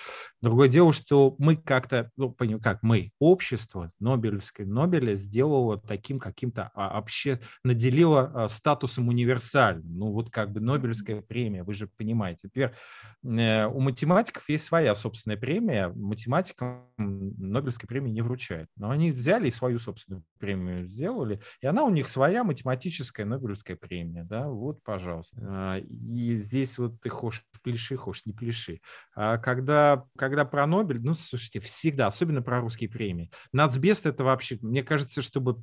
[0.40, 6.70] Другое дело, что мы как-то, ну, понимаем, как мы, общество Нобелевское, Нобеля сделало таким каким-то,
[6.74, 9.98] а, вообще наделило а, статусом универсальным.
[9.98, 12.40] Ну, вот как бы Нобелевская премия, вы же понимаете.
[12.44, 12.74] Например,
[13.22, 15.88] э, у математиков есть своя собственная премия.
[15.88, 18.68] Математикам Нобелевской премии не вручают.
[18.76, 23.76] Но они взяли свою собственную премию премию сделали, и она у них своя математическая Нобелевская
[23.76, 25.40] премия, да, вот, пожалуйста.
[25.42, 28.80] А, и здесь вот ты хочешь пляши, хочешь не пляши.
[29.14, 33.30] А когда, когда про Нобель, ну, слушайте, всегда, особенно про русские премии.
[33.52, 35.62] Нацбест это вообще, мне кажется, чтобы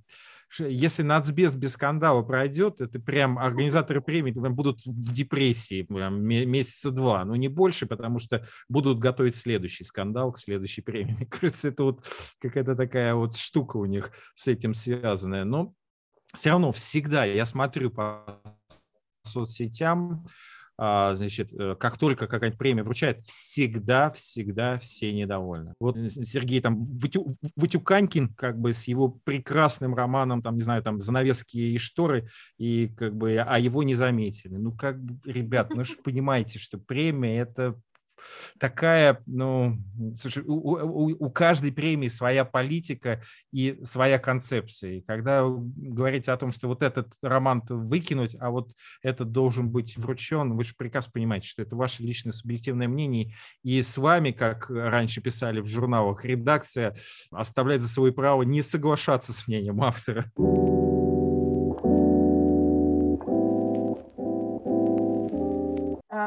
[0.59, 6.91] если нацбес без скандала пройдет, это прям организаторы премии прям будут в депрессии прям месяца
[6.91, 11.13] два, но не больше, потому что будут готовить следующий скандал к следующей премии.
[11.17, 12.05] Мне кажется, это вот
[12.39, 15.45] какая-то такая вот штука у них с этим связанная.
[15.45, 15.73] Но
[16.35, 18.41] все равно всегда я смотрю по
[19.23, 20.25] соцсетям,
[20.81, 25.75] значит, э, как только какая-нибудь премия вручает, всегда, всегда все недовольны.
[25.79, 26.87] Вот Сергей там
[27.55, 32.87] Вытюканькин, как бы с его прекрасным романом, там, не знаю, там, «Занавески и шторы», и
[32.97, 34.55] как бы, а его не заметили.
[34.55, 37.79] Ну, как ребят, ну, же понимаете, что премия– это
[38.59, 39.77] такая, ну,
[40.15, 44.93] слушай, у, у, у каждой премии своя политика и своя концепция.
[44.93, 49.97] И когда говорите о том, что вот этот роман выкинуть, а вот этот должен быть
[49.97, 54.69] вручен, вы же прекрасно понимаете, что это ваше личное субъективное мнение, и с вами, как
[54.69, 56.95] раньше писали в журналах, редакция
[57.31, 60.25] оставляет за собой право не соглашаться с мнением автора.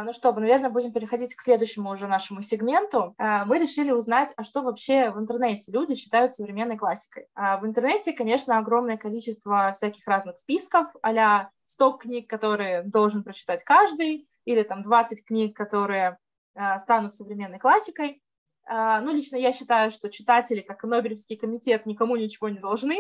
[0.02, 3.14] Ну что, наверное, будем переходить к следующему уже нашему сегменту.
[3.18, 7.28] А, мы решили узнать, а что вообще в интернете люди считают современной классикой.
[7.34, 13.62] А, в интернете, конечно, огромное количество всяких разных списков, а 100 книг, которые должен прочитать
[13.62, 16.18] каждый, или там 20 книг, которые
[16.56, 18.23] а, станут современной классикой.
[18.66, 22.98] А, ну, лично я считаю, что читатели, как и Нобелевский комитет, никому ничего не должны,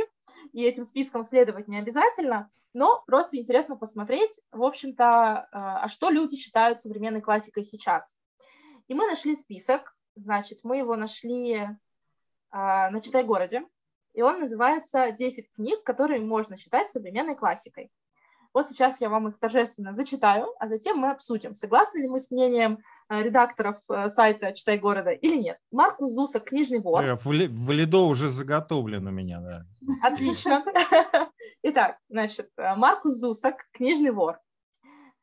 [0.52, 6.10] и этим списком следовать не обязательно, но просто интересно посмотреть, в общем-то, а, а что
[6.10, 8.16] люди считают современной классикой сейчас.
[8.88, 11.66] И мы нашли список, значит, мы его нашли
[12.50, 13.64] а, на Читай-городе,
[14.12, 17.90] и он называется «10 книг, которые можно считать современной классикой».
[18.54, 22.30] Вот сейчас я вам их торжественно зачитаю, а затем мы обсудим, согласны ли мы с
[22.30, 25.58] мнением э, редакторов э, сайта «Читай города» или нет.
[25.72, 27.02] Маркус Зусак «Книжный вор».
[27.04, 29.66] Э, Валидо уже заготовлен у меня, да.
[30.02, 30.64] Отлично.
[31.64, 34.38] Итак, значит, Маркус Зусак «Книжный вор».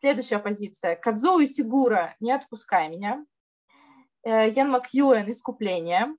[0.01, 0.97] Следующая позиция.
[0.97, 3.25] Кадзоу Сигура «Не отпускай меня».
[4.25, 6.15] Ян Макьюэн «Искупление».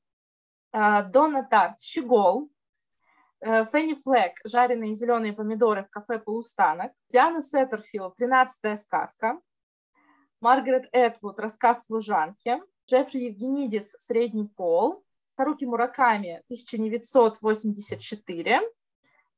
[0.72, 2.51] Дона Тарт «Щегол».
[3.44, 9.40] Э, Фенни Флэк «Жареные зеленые помидоры в кафе «Полустанок», Диана Сеттерфилд «Тринадцатая сказка»,
[10.40, 15.02] Маргарет Этвуд «Рассказ служанки», Джеффри Евгенидис «Средний пол»,
[15.36, 18.60] Харуки Мураками 1984,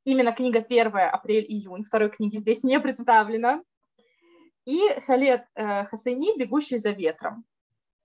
[0.04, 3.62] именно книга первая, апрель-июнь, второй книги здесь не представлена,
[4.66, 7.46] и Халет э, Хасейни «Бегущий за ветром».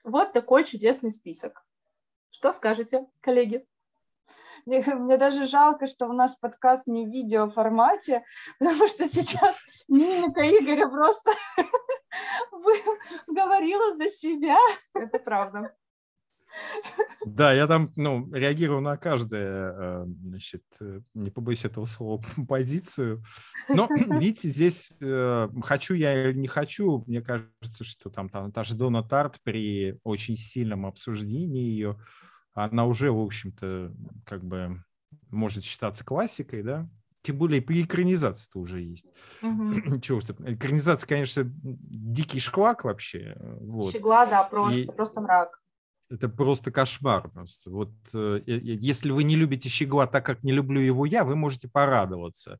[0.06, 1.66] Вот такой чудесный список.
[2.30, 3.68] Что скажете, коллеги?
[4.66, 8.24] Мне, мне даже жалко, что у нас подкаст не в видеоформате,
[8.60, 9.56] потому что сейчас
[9.88, 11.32] мимика Игоря просто
[13.28, 14.58] говорила за себя.
[14.94, 15.74] Это правда.
[17.26, 23.24] Да, я там ну, реагирую на каждое, э, значит, э, не побоюсь этого слова, позицию.
[23.68, 23.88] Но,
[24.20, 28.76] видите, здесь э, хочу я или не хочу, мне кажется, что там, там та же
[28.76, 32.00] Дона Тарт при очень сильном обсуждении ее
[32.54, 33.94] она уже, в общем-то,
[34.26, 34.84] как бы
[35.30, 36.90] может считаться классикой, да,
[37.22, 39.06] тем более при экранизации-то уже есть.
[39.42, 40.00] Угу.
[40.02, 43.36] Чего что экранизация, конечно, дикий шклак вообще.
[43.40, 43.92] Вот.
[43.92, 45.60] Щегла, да, просто, И просто мрак.
[46.10, 47.30] Это просто кошмар.
[47.30, 47.70] Просто.
[47.70, 51.68] Вот э, если вы не любите Щегла так, как не люблю его я, вы можете
[51.68, 52.60] порадоваться.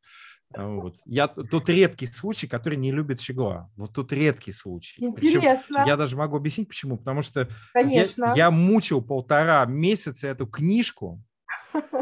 [0.56, 0.96] Вот.
[1.06, 3.70] Я тот редкий случай, который не любит щегла.
[3.76, 4.96] Вот тут редкий случай.
[5.04, 5.78] Интересно.
[5.78, 6.98] Причем я даже могу объяснить, почему.
[6.98, 8.26] Потому что Конечно.
[8.30, 11.22] Я, я мучил полтора месяца эту книжку,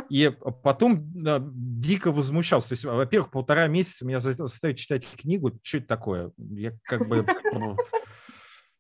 [0.10, 0.32] и
[0.64, 2.70] потом да, дико возмущался.
[2.70, 5.52] То есть, во-первых, полтора месяца меня заставить читать книгу.
[5.62, 6.32] Что это такое?
[6.38, 7.26] Я как бы...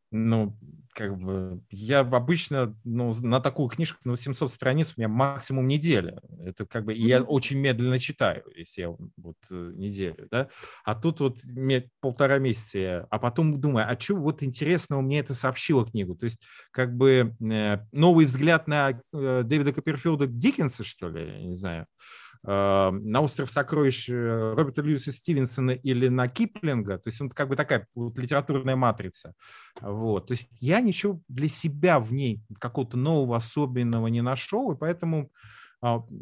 [0.10, 0.58] Ну,
[0.97, 6.19] как бы я обычно ну, на такую книжку на 700 страниц у меня максимум неделя.
[6.43, 10.49] Это как бы я очень медленно читаю, если я вот э, неделю, да.
[10.83, 11.38] А тут вот
[12.01, 16.15] полтора месяца, я, а потом думаю, а что вот интересного мне это сообщило книгу?
[16.15, 21.43] То есть как бы э, новый взгляд на э, Дэвида Копперфилда Диккенса, что ли, я
[21.43, 21.86] не знаю.
[22.45, 27.50] Э, на «Остров сокровищ» э, Роберта Льюиса Стивенсона или на Киплинга, то есть он как
[27.50, 29.34] бы такая вот литературная матрица.
[29.82, 30.28] Вот.
[30.28, 35.32] То есть я ничего для себя в ней какого-то нового, особенного не нашел, и поэтому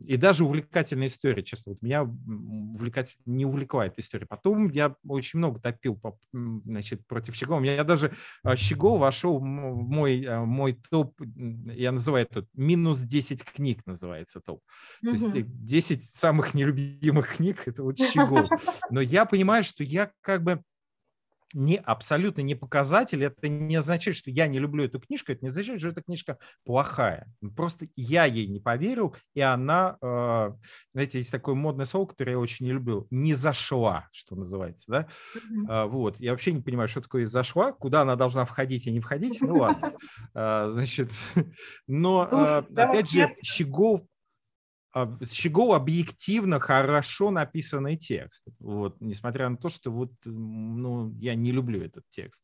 [0.05, 4.25] и даже увлекательная история, честно, вот меня увлекать, не увлекла эта история.
[4.25, 5.99] Потом я очень много топил
[6.33, 7.61] значит, против Щегова.
[7.61, 8.13] Меня даже
[8.43, 11.13] а, Щегол вошел в мой, а, мой топ,
[11.73, 14.61] я называю это минус 10 книг называется топ.
[15.01, 18.49] То есть 10 самых нелюбимых книг, это вот Щегол.
[18.89, 20.61] Но я понимаю, что я как бы
[21.53, 23.23] не, абсолютно не показатель.
[23.23, 26.37] Это не означает, что я не люблю эту книжку, это не означает, что эта книжка
[26.65, 27.27] плохая.
[27.55, 30.51] Просто я ей не поверил, и она, э,
[30.93, 35.07] знаете, есть такое модное слово, которое я очень не люблю, не зашла, что называется, да?
[35.35, 35.87] Mm-hmm.
[35.87, 39.39] вот, я вообще не понимаю, что такое зашла, куда она должна входить и не входить,
[39.41, 39.93] ну ладно.
[40.33, 41.11] А, значит,
[41.87, 44.01] но, опять же, Щегов
[44.95, 45.17] А,
[45.75, 48.45] объективно хорошо написанный текст.
[48.59, 52.41] Вот, несмотря на то, что вот, ну, я не люблю этот текст.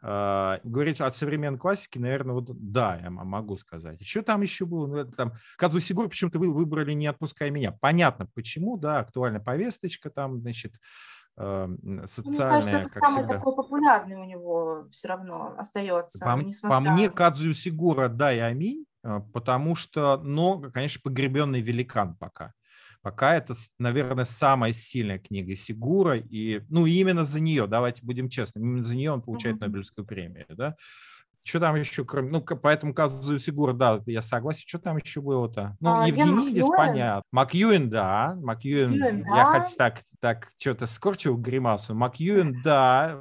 [0.00, 4.00] А, говорить о современной классике, наверное, вот да, я могу сказать.
[4.06, 4.86] Что там еще было?
[4.86, 7.72] Ну, там, Кадзу Сигур почему-то вы выбрали «Не отпускай меня».
[7.72, 10.74] Понятно, почему, да, актуальная повесточка там, значит,
[11.36, 12.04] социальная.
[12.06, 13.34] Мне кажется, это самый всегда.
[13.34, 16.24] такой популярный у него все равно остается.
[16.24, 16.76] По, несмотря...
[16.76, 18.84] по мне, Кадзу Сигура, да и аминь.
[19.02, 22.52] А, потому что, но, конечно, погребенный великан пока.
[23.00, 28.60] Пока это, наверное, самая сильная книга Сигура, и, ну, именно за нее, давайте будем честны,
[28.60, 29.60] именно за нее он получает mm-hmm.
[29.60, 30.76] Нобелевскую премию, да.
[31.48, 32.30] Что там еще, кроме...
[32.30, 34.64] Ну, поэтому Казу Сигура, да, я согласен.
[34.66, 35.78] Что там еще было-то?
[35.80, 37.22] Ну, а, Евгенидис, понятно.
[37.32, 38.36] Макьюин, да.
[38.42, 39.60] Макьюин, Макьюин я да.
[39.60, 41.94] хоть так, так что-то скорчил гримасу.
[41.94, 43.18] Макьюин, да.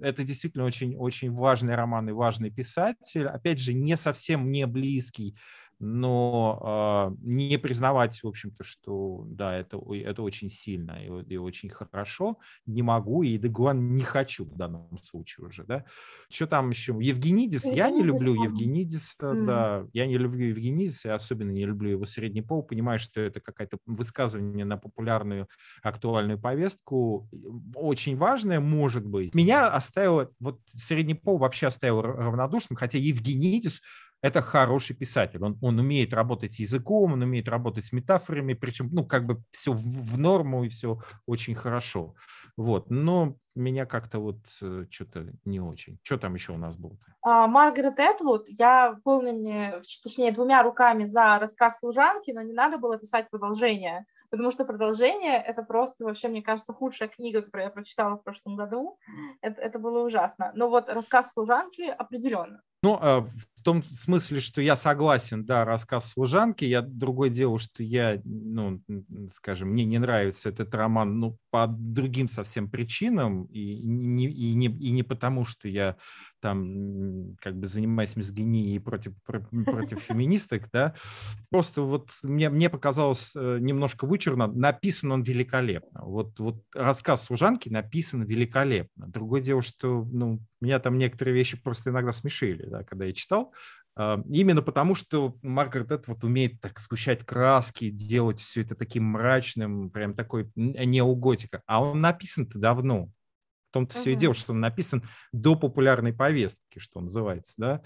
[0.00, 3.26] Это действительно очень, очень важный роман и важный писатель.
[3.26, 5.36] Опять же, не совсем мне близкий
[5.80, 11.70] но э, не признавать, в общем-то, что да, это, это очень сильно и, и очень
[11.70, 15.84] хорошо, не могу, и да, главное, не хочу в данном случае уже, да.
[16.30, 16.96] Что там еще?
[16.98, 18.44] Евгенидис, Евгенидис я не люблю там.
[18.44, 19.46] Евгенидиса, mm.
[19.46, 23.40] да, я не люблю Евгенидиса, я особенно не люблю его средний пол, понимаю, что это
[23.40, 25.48] какое-то высказывание на популярную
[25.82, 27.28] актуальную повестку,
[27.74, 29.34] очень важное, может быть.
[29.34, 33.80] Меня оставило, вот средний пол вообще оставил равнодушным, хотя Евгенидис
[34.22, 35.42] это хороший писатель.
[35.42, 39.42] Он, он умеет работать с языком, он умеет работать с метафорами, причем, ну, как бы
[39.50, 42.14] все в, в норму и все очень хорошо.
[42.56, 42.90] Вот.
[42.90, 45.98] Но меня как-то вот э, что-то не очень.
[46.02, 46.96] Что там еще у нас было?
[47.22, 52.98] А, Маргарет Этвуд, я помню, точнее, двумя руками за рассказ служанки, но не надо было
[52.98, 58.16] писать продолжение, потому что продолжение— это просто вообще, мне кажется, худшая книга, которую я прочитала
[58.16, 58.98] в прошлом году.
[59.40, 60.52] Это, это было ужасно.
[60.54, 62.62] Но вот рассказ служанки определенно.
[62.82, 66.64] Ну, а, в том смысле, что я согласен, да, рассказ служанки.
[66.64, 68.80] Я другое дело, что я, ну,
[69.32, 74.66] скажем, мне не нравится этот роман, ну, по другим совсем причинам, и не, и не,
[74.66, 75.96] и не потому, что я
[76.40, 80.94] там как бы занимаюсь мизогинией против, против феминисток, да,
[81.50, 86.02] просто вот мне, мне показалось э, немножко вычурно, написан он великолепно.
[86.04, 89.06] Вот, вот рассказ служанки написан великолепно.
[89.08, 93.52] Другое дело, что, ну, меня там некоторые вещи просто иногда смешили, да, когда я читал,
[93.98, 99.90] а, Именно потому, что Маргарет Этвуд умеет так сгущать краски, делать все это таким мрачным,
[99.90, 101.62] прям такой неоготика.
[101.66, 103.10] А он написан-то давно.
[103.68, 104.00] В том-то uh-huh.
[104.00, 105.02] все и дело, что он написан
[105.32, 107.82] до популярной повестки, что называется, да.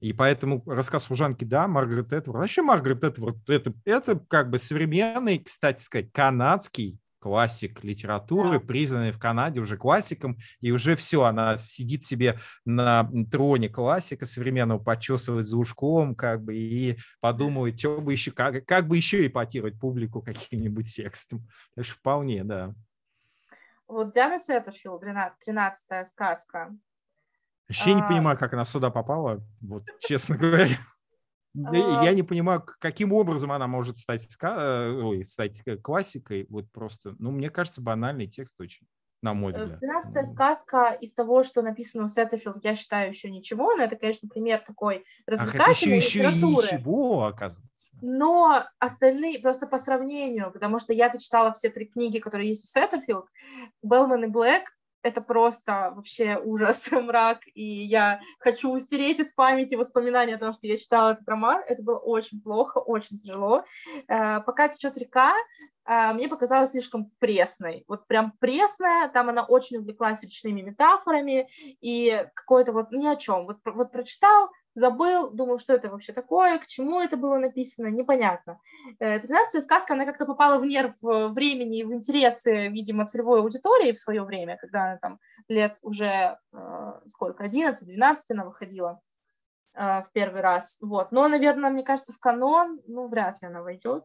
[0.00, 2.36] И поэтому рассказ служанки, да, Маргарет Этвуд.
[2.36, 8.66] А еще Маргарет Этвуд, это, это как бы современный, кстати сказать, канадский классик литературы, да.
[8.66, 14.80] признанный в Канаде уже классиком, и уже все, она сидит себе на троне классика современного,
[14.80, 19.78] почесывает за ушком, как бы, и подумывает, что бы еще, как, как бы еще ипотировать
[19.78, 21.46] публику каким-нибудь текстом.
[21.76, 22.74] Так что вполне, да.
[23.92, 26.74] Вот Диана Сеттерфилд, 13 сказка.
[27.68, 27.94] Вообще а...
[27.94, 30.78] не понимаю, как она сюда попала, вот честно говоря.
[31.54, 32.14] Я а.
[32.14, 36.46] не понимаю, каким образом она может стать, э, ой, стать э, классикой.
[36.48, 38.86] Вот просто, ну, мне кажется, банальный текст очень
[39.22, 39.80] на мой э, взгляд.
[39.80, 44.28] Двенадцатая сказка из того, что написано в Сеттефилд, я считаю еще ничего, но это, конечно,
[44.28, 46.66] пример такой развлекательной Ах, еще, литературы.
[46.66, 47.90] Еще ничего, оказывается.
[48.02, 52.70] Но остальные, просто по сравнению, потому что я-то читала все три книги, которые есть в
[52.70, 53.26] Сеттефилд,
[53.82, 54.64] Белман и Блэк,
[55.02, 60.66] это просто вообще ужас, мрак, и я хочу стереть из памяти воспоминания о том, что
[60.66, 63.64] я читала этот роман, это было очень плохо, очень тяжело.
[64.08, 65.34] Э, Пока течет река,
[65.84, 71.48] э, мне показалось слишком пресной, вот прям пресная, там она очень увлеклась речными метафорами,
[71.80, 76.58] и какой-то вот ни о чем, вот, вот прочитал, забыл, думал, что это вообще такое,
[76.58, 78.58] к чему это было написано, непонятно.
[78.98, 83.40] Э, тринадцатая сказка, она как-то попала в нерв э, времени и в интересы, видимо, целевой
[83.40, 85.18] аудитории в свое время, когда она там
[85.48, 89.00] лет уже, э, сколько, 11-12 она выходила
[89.74, 90.76] в первый раз.
[90.82, 91.12] Вот.
[91.12, 94.04] Но, наверное, мне кажется, в канон, ну, вряд ли она войдет.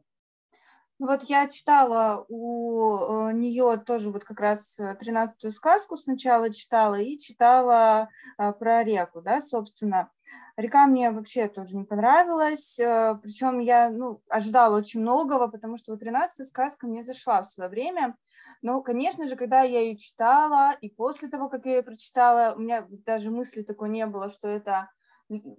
[0.99, 8.09] Вот я читала у нее тоже вот как раз тринадцатую сказку сначала читала и читала
[8.37, 10.09] про реку, да, собственно.
[10.57, 15.91] Река мне вообще тоже не понравилась, э, причем я ну, ожидала очень многого, потому что
[15.91, 18.17] вот 13 сказка мне зашла в свое время,
[18.63, 22.59] Но, конечно же, когда я ее читала, и после того, как я ее прочитала, у
[22.59, 24.89] меня даже мысли такой не было, что это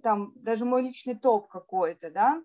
[0.03, 2.41] там даже мой личный топ какой-то, да.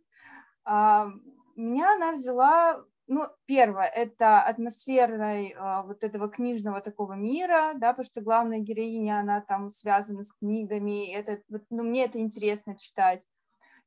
[1.57, 7.91] А, меня она взяла ну, первое, это атмосферной э, вот этого книжного такого мира, да,
[7.91, 12.79] потому что главная героиня, она там связана с книгами, это, вот, ну, мне это интересно
[12.79, 13.27] читать.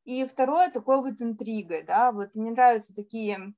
[0.06, 3.54] И второе, такой вот интригой, да, вот мне нравятся такие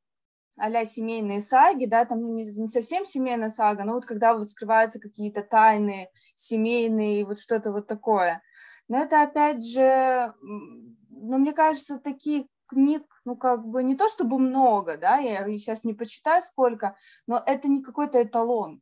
[0.58, 4.50] а семейные саги, да, там ну, не, не совсем семейная сага, но вот когда вот
[4.50, 8.42] скрываются какие-то тайны семейные, вот что-то вот такое.
[8.90, 14.40] Но это опять же, ну, мне кажется, такие книг, ну, как бы не то чтобы
[14.40, 16.96] много, да, я сейчас не посчитаю сколько,
[17.28, 18.82] но это не какой-то эталон,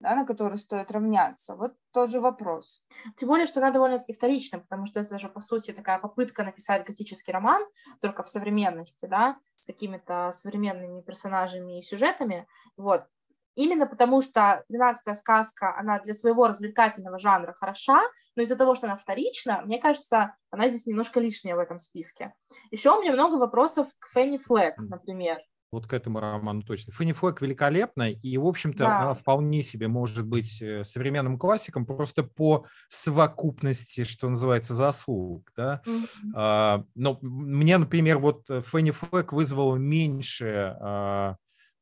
[0.00, 1.54] да, на который стоит равняться.
[1.54, 2.82] Вот тоже вопрос.
[3.16, 6.86] Тем более, что она довольно-таки вторична, потому что это же, по сути, такая попытка написать
[6.86, 7.62] готический роман,
[8.00, 12.46] только в современности, да, с какими-то современными персонажами и сюжетами.
[12.76, 13.06] Вот
[13.54, 18.00] именно потому что «Двенадцатая сказка», она для своего развлекательного жанра хороша,
[18.36, 22.34] но из-за того, что она вторична, мне кажется, она здесь немножко лишняя в этом списке.
[22.70, 25.38] Еще у меня много вопросов к Фенни Флэк, например.
[25.72, 26.92] Вот к этому роману точно.
[26.92, 29.00] Фенни Флэк великолепна, и, в общем-то, да.
[29.00, 35.50] она вполне себе может быть э, современным классиком просто по совокупности, что называется, заслуг.
[35.56, 35.80] Да?
[35.86, 36.32] Mm-hmm.
[36.34, 40.76] А, но мне, например, вот Фенни Флэк вызвала меньше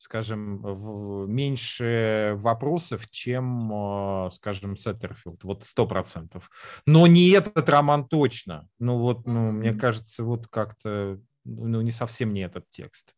[0.01, 6.51] скажем, меньше вопросов, чем, а, скажем, Сеттерфилд, вот сто процентов.
[6.87, 8.67] Но не этот роман точно.
[8.79, 13.15] Ну вот, ну, мне кажется, вот как-то, ну, не совсем не этот текст.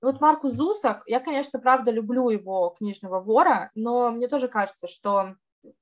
[0.00, 5.34] Вот Маркус Зусак, я, конечно, правда люблю его книжного вора, но мне тоже кажется, что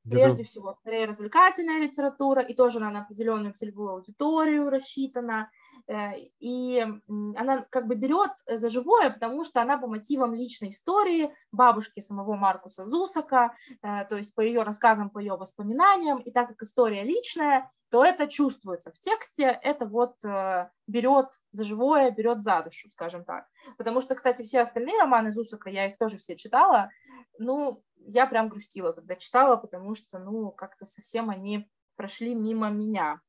[0.09, 5.51] прежде всего скорее развлекательная литература, и тоже она на определенную целевую аудиторию рассчитана.
[5.89, 11.33] Э, и она как бы берет за живое, потому что она по мотивам личной истории
[11.51, 16.49] бабушки самого Маркуса Зусака, э, то есть по ее рассказам, по ее воспоминаниям, и так
[16.49, 22.43] как история личная, то это чувствуется в тексте, это вот э, берет за живое, берет
[22.43, 23.47] за душу, скажем так.
[23.79, 26.91] Потому что, кстати, все остальные романы Зусака, я их тоже все читала,
[27.39, 31.67] ну, я прям грустила, когда читала, потому что, ну, как-то совсем они
[31.97, 33.21] прошли мимо меня.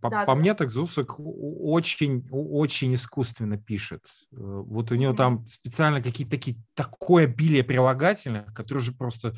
[0.00, 0.40] По, да, по да.
[0.40, 4.04] мне, так Зусак очень, очень искусственно пишет.
[4.32, 5.16] Э, вот у него mm-hmm.
[5.16, 9.34] там специально какие-то такие, такое обилие прилагательных, которые же просто,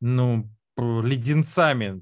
[0.00, 2.00] ну, леденцами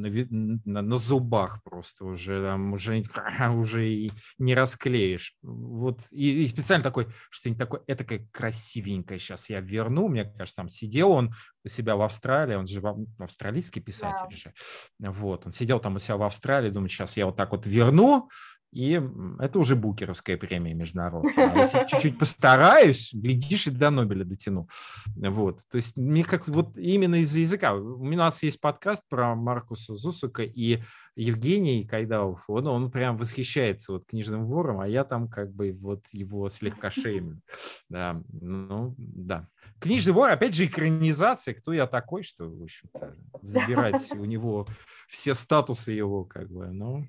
[0.00, 3.04] на, на, на зубах просто уже, там, уже,
[3.54, 5.34] уже и не расклеишь.
[5.42, 10.56] Вот, и, и специально такой, что-нибудь такое, это как красивенькое сейчас я верну, мне кажется,
[10.56, 11.32] там сидел он
[11.64, 12.82] у себя в Австралии, он же
[13.18, 14.36] австралийский писатель yeah.
[14.36, 14.54] же,
[14.98, 18.28] вот, он сидел там у себя в Австралии, думает, сейчас я вот так вот верну,
[18.76, 19.02] и
[19.38, 21.50] это уже букеровская премия международная.
[21.50, 24.68] А если чуть-чуть постараюсь, глядишь, и до Нобеля дотяну.
[25.16, 25.62] Вот.
[25.70, 27.74] То есть мне как вот именно из-за языка.
[27.74, 30.82] У нас есть подкаст про Маркуса Зусука, и
[31.14, 36.04] Евгений Кайдалов, он, он прям восхищается вот книжным вором, а я там как бы вот
[36.12, 37.40] его слегка шеймлю.
[37.88, 39.48] Да, ну, да.
[39.78, 41.54] Книжный вор, опять же, экранизация.
[41.54, 44.66] Кто я такой, что, в общем-то, забирать у него
[45.08, 47.06] все статусы его, как бы, ну...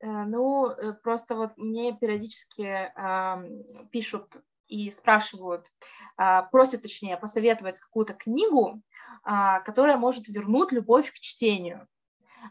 [0.00, 2.92] Э, ну, э, просто вот мне периодически
[3.90, 5.66] пишут и спрашивают,
[6.16, 8.80] а, просят, точнее, посоветовать какую-то книгу,
[9.24, 11.88] а, которая может вернуть любовь к чтению.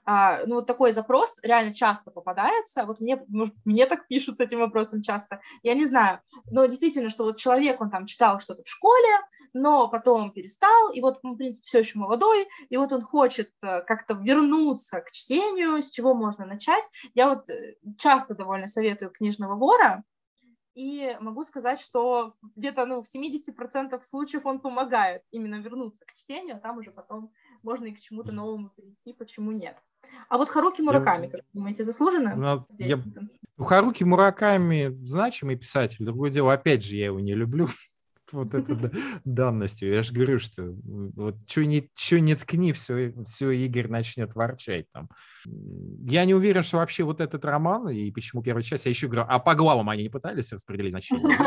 [0.06, 2.86] А, ну, вот такой запрос реально часто попадается.
[2.86, 3.24] Вот мне,
[3.66, 5.42] мне так пишут с этим вопросом часто.
[5.64, 6.20] Я не знаю.
[6.52, 9.20] Но действительно, что вот человек, он там читал что-то в школе,
[9.54, 13.82] но потом перестал, и вот, в принципе, все еще молодой, и вот он хочет э,
[13.82, 16.84] как-то вернуться к чтению, с чего можно начать.
[17.14, 20.04] Я вот э, часто довольно советую книжного вора,
[20.80, 26.56] и могу сказать, что где-то ну, в 70% случаев он помогает именно вернуться к чтению,
[26.56, 29.76] а там уже потом можно и к чему-то новому перейти, почему нет.
[30.30, 32.34] А вот Харуки Мураками, я, как думаете, заслуженно?
[32.34, 32.98] Ну, я,
[33.58, 37.68] Харуки Мураками значимый писатель, другое дело, опять же, я его не люблю,
[38.32, 38.92] вот это
[39.26, 39.94] данностью.
[39.94, 44.86] Я же говорю, что вот что не, что не ткни, все, все Игорь начнет ворчать
[44.92, 45.10] там.
[45.46, 49.26] Я не уверен, что вообще вот этот роман, и почему первая часть, я еще говорю,
[49.28, 51.38] а по главам они не пытались распределить значение?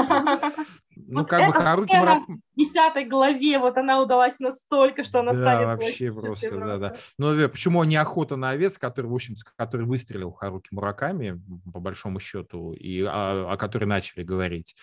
[0.97, 2.41] Ну, вот как бы Харуки Мураками...
[2.55, 5.67] в десятой главе, вот она удалась настолько, что она да, станет...
[5.67, 6.95] вообще просто, да, да.
[7.19, 11.41] Ну, э, почему не охота на овец, который, в общем, который выстрелил Харуки Мураками,
[11.73, 14.75] по большому счету, и о, о которой начали говорить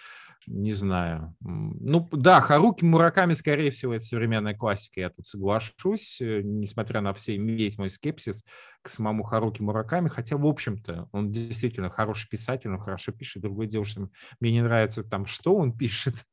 [0.50, 1.36] не знаю.
[1.41, 7.14] Ну, да, Харуки Мураками, скорее всего, это современная классика, я тут соглашусь, э, несмотря на
[7.14, 8.43] все, весь мой скепсис
[8.82, 13.43] к самому Харуки Мураками, хотя, в общем-то, он действительно хороший писатель, он хорошо пишет.
[13.43, 16.26] Другое дело, что мне не нравится там, что он пишет,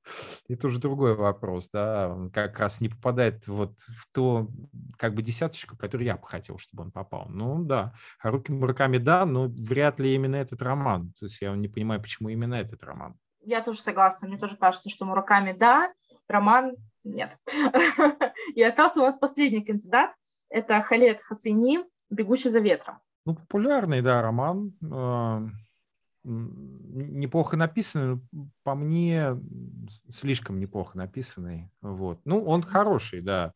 [0.48, 1.68] это уже другой вопрос.
[1.70, 4.48] да, он как раз не попадает вот в то,
[4.96, 7.26] как бы, десяточку, которую я бы хотел, чтобы он попал.
[7.28, 11.12] Ну, да, Харуки Мураками, да, но вряд ли именно этот роман.
[11.18, 13.14] То есть я не понимаю, почему именно этот роман.
[13.46, 14.26] Я тоже согласна.
[14.26, 15.92] Мне тоже кажется, что Мураками, да,
[16.26, 16.74] роман
[17.04, 17.38] нет.
[18.56, 20.10] И остался у нас последний кандидат.
[20.48, 22.98] Это Халет Хасини «Бегущий за ветром».
[23.24, 24.72] Ну, популярный, да, роман.
[24.92, 25.46] А,
[26.24, 28.20] неплохо написанный,
[28.64, 29.40] по мне,
[30.10, 31.70] слишком неплохо написанный.
[31.80, 32.18] Вот.
[32.24, 33.52] Ну, он хороший, да.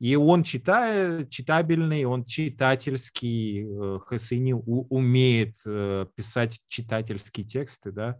[0.00, 3.66] И он читает, читабельный, он читательский.
[3.66, 8.18] Э, Хасини умеет э, писать читательские тексты, да.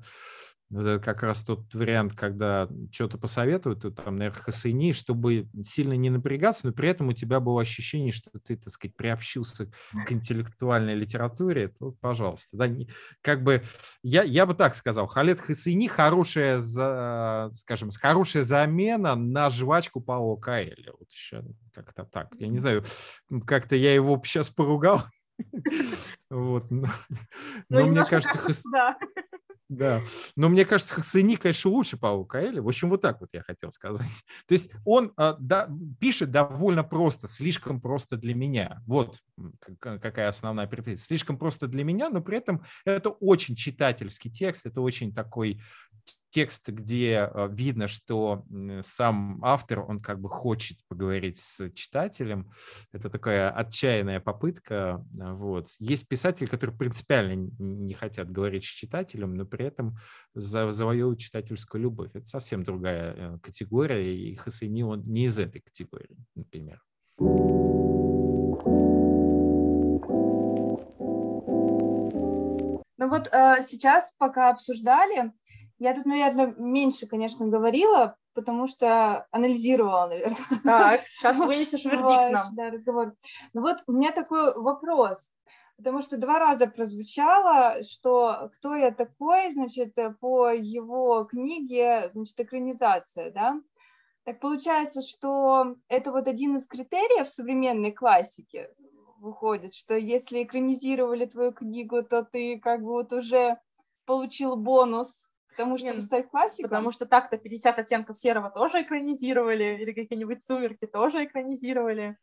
[0.72, 6.10] Это как раз тот вариант, когда что-то посоветуют, ты там, наверное, хасыни, чтобы сильно не
[6.10, 9.70] напрягаться, но при этом у тебя было ощущение, что ты, так сказать, приобщился
[10.06, 12.48] к интеллектуальной литературе, то, пожалуйста.
[12.52, 12.68] Да,
[13.20, 13.64] как бы,
[14.04, 20.36] я, я бы так сказал, Халет Хасыни хорошая, за, скажем, хорошая замена на жвачку Паула
[20.36, 20.92] Каэля.
[20.98, 21.42] Вот еще
[21.74, 22.28] как-то так.
[22.38, 22.84] Я не знаю,
[23.44, 25.02] как-то я его сейчас поругал.
[26.30, 26.70] Вот.
[26.70, 26.88] Но,
[27.68, 28.96] но мне кажется, да.
[29.70, 30.02] Да,
[30.34, 32.60] но мне кажется, Хацини, конечно, лучше Паула Каэля.
[32.60, 34.08] В общем, вот так вот я хотел сказать.
[34.48, 35.70] То есть он а, да,
[36.00, 38.82] пишет довольно просто, слишком просто для меня.
[38.84, 39.20] Вот
[39.78, 41.04] какая основная претензия.
[41.04, 45.62] Слишком просто для меня, но при этом это очень читательский текст, это очень такой
[46.30, 48.44] текст, где э, видно, что
[48.82, 52.50] сам автор, он как бы хочет поговорить с читателем.
[52.92, 55.04] Это такая отчаянная попытка.
[55.18, 55.68] Э, вот.
[55.78, 59.96] Есть писатели, которые принципиально не хотят говорить с читателем, но при этом
[60.34, 62.10] завоевывают читательскую любовь.
[62.14, 66.80] Это совсем другая э, категория, и Хасыни он не из этой категории, например.
[73.00, 75.32] Ну вот э, сейчас, пока обсуждали,
[75.80, 80.36] я тут, наверное, меньше, конечно, говорила, потому что анализировала, наверное.
[80.62, 82.54] Так, сейчас вынесешь вердикт нам.
[82.54, 83.14] Да, разговор.
[83.54, 85.32] Ну вот у меня такой вопрос,
[85.78, 93.30] потому что два раза прозвучало, что кто я такой, значит, по его книге, значит, экранизация,
[93.30, 93.58] да?
[94.24, 98.68] Так получается, что это вот один из критериев современной классики
[99.18, 103.58] выходит, что если экранизировали твою книгу, то ты как бы вот уже
[104.04, 106.70] получил бонус Потому что Нет, стать классиком?
[106.70, 112.16] Потому что так-то 50 оттенков серого тоже экранизировали, или какие-нибудь сумерки тоже экранизировали.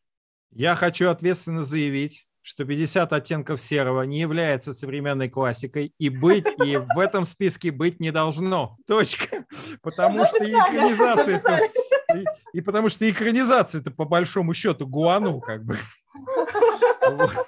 [0.52, 6.78] Я хочу ответственно заявить, что 50 оттенков серого не является современной классикой, и быть, и
[6.96, 8.78] в этом списке быть не должно.
[8.88, 9.46] Точка.
[9.82, 11.70] Потому что и экранизация
[12.16, 12.24] и,
[12.54, 15.78] и потому что экранизация это по большому счету гуану, как бы.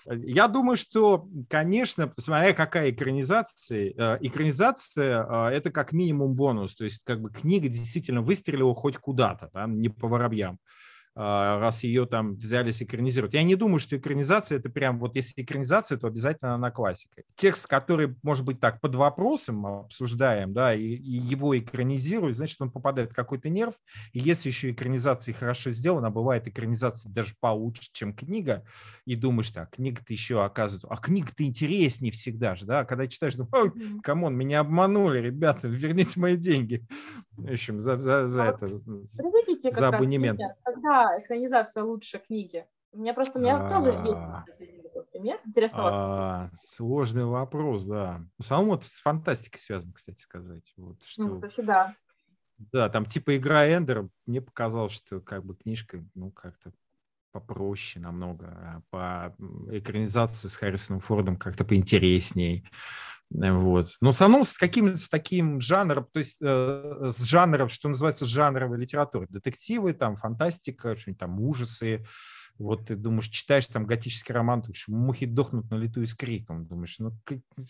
[0.06, 6.76] Я думаю, что, конечно, смотря какая экранизация, э, экранизация э,– это как минимум бонус.
[6.76, 10.60] То есть как бы книга действительно выстрелила хоть куда-то, да, не по воробьям.
[11.22, 13.34] А, раз ее там взялись экранизировать.
[13.34, 17.24] Я не думаю, что экранизация это прям, вот если экранизация, то обязательно она классика.
[17.36, 22.72] Текст, который, может быть, так, под вопросом обсуждаем, да, и, и его экранизируют, значит, он
[22.72, 23.74] попадает в какой-то нерв,
[24.14, 28.64] и если еще экранизация хорошо сделана, бывает экранизация даже получше, чем книга,
[29.04, 33.46] и думаешь, так, книга-то еще оказывается, а книга-то интереснее всегда же, да, когда читаешь, ну,
[34.04, 36.88] come on, меня обманули, ребята, верните мои деньги.
[37.44, 38.82] В общем, за, за, за а это,
[39.72, 40.40] за абонемент.
[40.40, 42.66] Раз, когда экранизация лучше книги?
[42.92, 45.40] У меня просто, у меня тоже есть пример.
[45.46, 48.22] Интересно вас а, Сложный вопрос, да.
[48.38, 50.74] В основном это с фантастикой связано, кстати сказать.
[50.78, 51.24] Вот, ну, что...
[51.24, 51.96] Ну, кстати, да.
[52.58, 56.74] Да, там типа игра Эндер, мне показалось, что как бы книжка, ну, как-то
[57.32, 59.36] попроще намного, а по
[59.72, 62.68] экранизации с Харрисоном Фордом как-то поинтересней.
[63.32, 63.90] Вот.
[64.02, 68.26] Но в основном с каким с таким жанром, то есть э, с жанром, что называется
[68.26, 69.28] жанровой литературой.
[69.30, 72.06] Детективы, там, фантастика, что-нибудь там, ужасы.
[72.58, 76.66] Вот ты думаешь, читаешь там готический роман, ты мухи дохнут на лету и с криком.
[76.66, 77.14] Думаешь, ну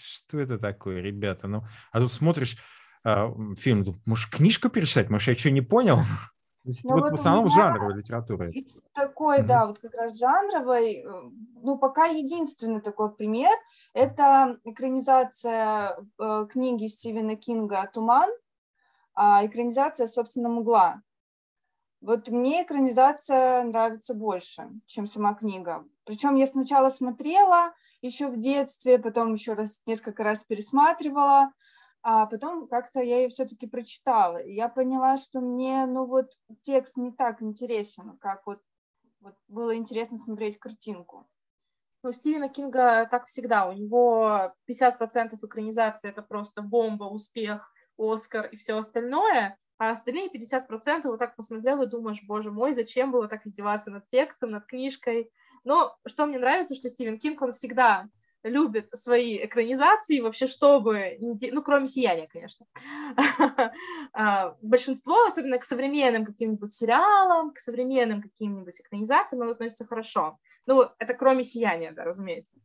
[0.01, 1.47] что это такое, ребята?
[1.47, 2.57] Ну, а тут смотришь
[3.03, 5.10] э, фильм, думаешь, книжку перечитать?
[5.10, 5.99] Может, я что, не понял?
[6.64, 8.51] То есть, ну, вот, вот в основном жанровая литература.
[8.93, 9.45] Такой, mm-hmm.
[9.45, 11.05] да, вот как раз жанровой.
[11.62, 13.51] Ну, пока единственный такой пример–
[13.93, 18.30] это экранизация э, книги Стивена Кинга «Туман»,
[19.14, 21.01] а экранизация, собственно, «Мгла».
[22.01, 25.86] Вот мне экранизация нравится больше, чем сама книга.
[26.05, 31.51] Причем я сначала смотрела еще в детстве, потом еще раз несколько раз пересматривала,
[32.02, 36.32] а потом как-то я ее все-таки прочитала, и я поняла, что мне, ну вот,
[36.62, 38.62] текст не так интересен, как вот,
[39.20, 41.28] вот было интересно смотреть картинку.
[42.02, 48.56] Ну, Стивена Кинга так всегда, у него 50% экранизации это просто бомба, успех, Оскар и
[48.56, 53.45] все остальное, а остальные 50% вот так посмотрел и думаешь, боже мой, зачем было так
[53.45, 55.30] издеваться над текстом, над книжкой.
[55.66, 58.08] Но что мне нравится, что Стивен Кинг, он всегда
[58.44, 62.66] любит свои экранизации, вообще чтобы, ну, кроме «Сияния», конечно.
[64.12, 70.40] А, большинство, особенно к современным каким-нибудь сериалам, к современным каким-нибудь экранизациям, он относится хорошо.
[70.66, 72.60] Ну, это кроме «Сияния», да, разумеется.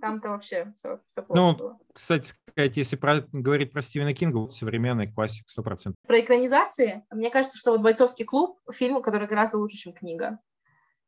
[0.00, 1.78] Там-то вообще все, все плохо ну, было.
[1.92, 5.94] кстати сказать, если про, говорить про Стивена Кинга, вот современный классик 100%.
[6.06, 10.38] Про экранизации, мне кажется, что вот «Бойцовский клуб»— фильм, который гораздо лучше, чем книга.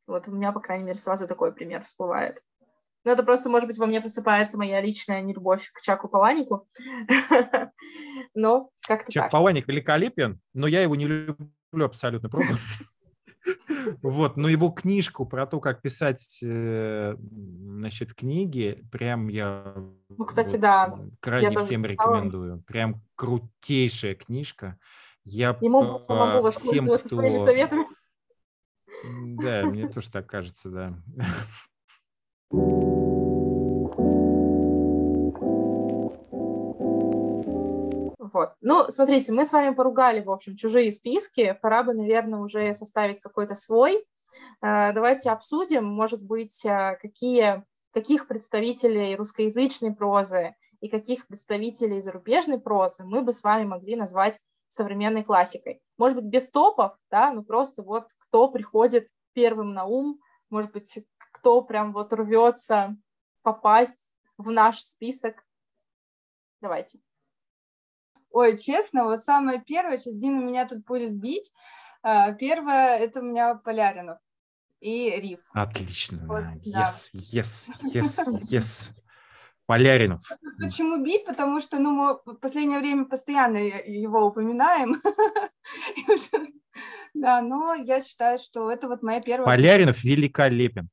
[0.05, 2.41] Вот у меня, по крайней мере, сразу такой пример всплывает.
[3.03, 6.67] Но это просто, может быть, во мне просыпается моя личная нелюбовь к Чаку Паланику.
[8.33, 9.31] Но как-то Чак.
[9.31, 12.57] Паланик великолепен, но я его не люблю абсолютно просто.
[14.01, 19.75] Вот, но его книжку про то, как писать, э, значит, книги, прям я
[20.07, 20.99] ну, кстати, вот, да.
[21.19, 22.63] крайне всем рекомендую.
[22.65, 24.77] Прям крутейшая книжка.
[25.25, 27.15] Я Не могу самому всем, кто...
[27.15, 27.85] своими советами.
[29.43, 30.93] Да, мне тоже так кажется, да.
[38.33, 38.53] Вот.
[38.61, 41.57] Ну, смотрите, мы с вами поругали, в общем, чужие списки.
[41.63, 44.05] Пора бы, наверное, уже составить какой-то свой.
[44.61, 52.59] Э, давайте обсудим, может быть, э, какие, каких представителей русскоязычной прозы и каких представителей зарубежной
[52.59, 55.81] прозы мы бы с вами могли назвать современной классикой.
[55.97, 60.19] Может быть, без топов, да, ну просто вот кто приходит первым на ум,
[60.53, 62.95] может быть, кто прям вот рвется
[63.41, 65.43] попасть в наш список.
[66.61, 66.99] Давайте.
[68.29, 71.51] Ой, честно, вот самое первое, сейчас Дина меня тут будет бить.
[72.03, 74.19] А, первое, это у меня Поляринов
[74.79, 75.39] и Риф.
[75.53, 76.19] Отлично.
[76.27, 76.85] Вот, да.
[76.85, 78.91] Yes, yes, yes, yes.
[79.65, 80.21] Поляринов.
[80.59, 81.25] Почему бить?
[81.25, 85.01] Потому что ну, мы в последнее время постоянно его упоминаем.
[87.13, 89.45] Да, но я считаю, что это вот моя первая...
[89.45, 90.89] Поляринов великолепен.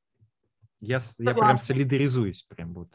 [0.79, 2.89] Я, я прям солидаризуюсь прям вот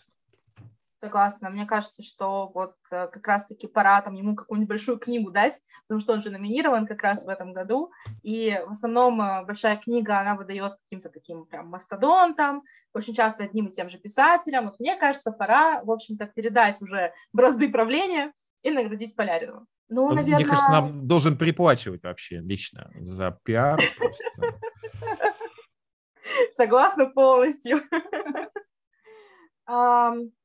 [0.98, 1.50] согласна.
[1.50, 6.00] Мне кажется, что вот э, как раз-таки пора там ему какую-нибудь большую книгу дать, потому
[6.00, 7.90] что он же номинирован как раз в этом году,
[8.22, 12.62] и в основном э, большая книга, она выдает каким-то таким прям мастодонтам,
[12.94, 14.66] очень часто одним и тем же писателям.
[14.66, 18.32] Вот мне кажется, пора, в общем-то, передать уже бразды правления
[18.66, 19.66] и наградить Поляринова.
[19.88, 20.38] Ну, наверное...
[20.38, 23.80] Мне кажется, нам должен приплачивать вообще лично за пиар.
[26.56, 27.80] Согласна полностью.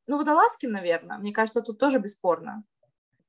[0.07, 2.63] Ну, Водолазкин, наверное, мне кажется, тут тоже бесспорно.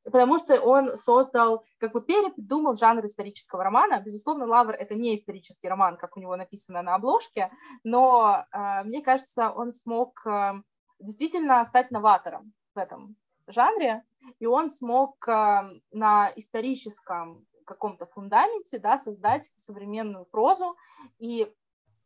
[0.04, 4.00] Потому что он создал, как бы перепридумал жанр исторического романа.
[4.00, 7.52] Безусловно, Лавр— это не исторический роман, как у него написано на обложке,
[7.84, 10.54] но э, мне кажется, он смог э,
[10.98, 13.16] действительно стать новатором в этом
[13.46, 14.02] жанре,
[14.38, 20.76] и он смог э, на историческом каком-то фундаменте да, создать современную прозу,
[21.18, 21.52] и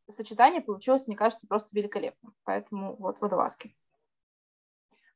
[0.09, 2.35] сочетание получилось, мне кажется, просто великолепным.
[2.45, 3.75] Поэтому вот Водолазкин.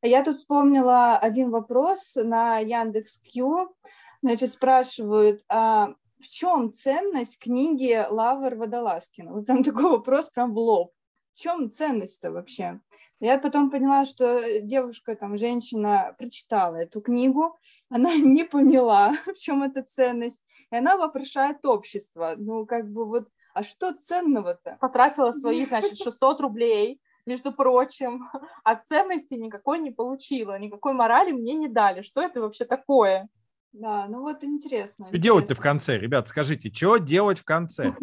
[0.02, 3.76] Я тут вспомнила один вопрос на Яндекс.Кью.
[4.22, 9.32] Значит, спрашивают, а в чем ценность книги Лавр Водолазкина?
[9.32, 10.92] Вот прям такой вопрос прям в лоб.
[11.40, 12.80] В чем ценность-то вообще?
[13.18, 19.62] Я потом поняла, что девушка, там, женщина прочитала эту книгу, она не поняла, в чем
[19.62, 22.34] эта ценность, и она вопрошает общество.
[22.36, 24.76] Ну, как бы вот, а что ценного-то?
[24.82, 28.28] Потратила свои, значит, 600 рублей между прочим,
[28.62, 32.02] а ценности никакой не получила, никакой морали мне не дали.
[32.02, 33.30] Что это вообще такое?
[33.72, 35.06] Да, ну вот интересно.
[35.08, 36.28] Что делать-то в конце, ребят?
[36.28, 37.94] Скажите, что делать в конце?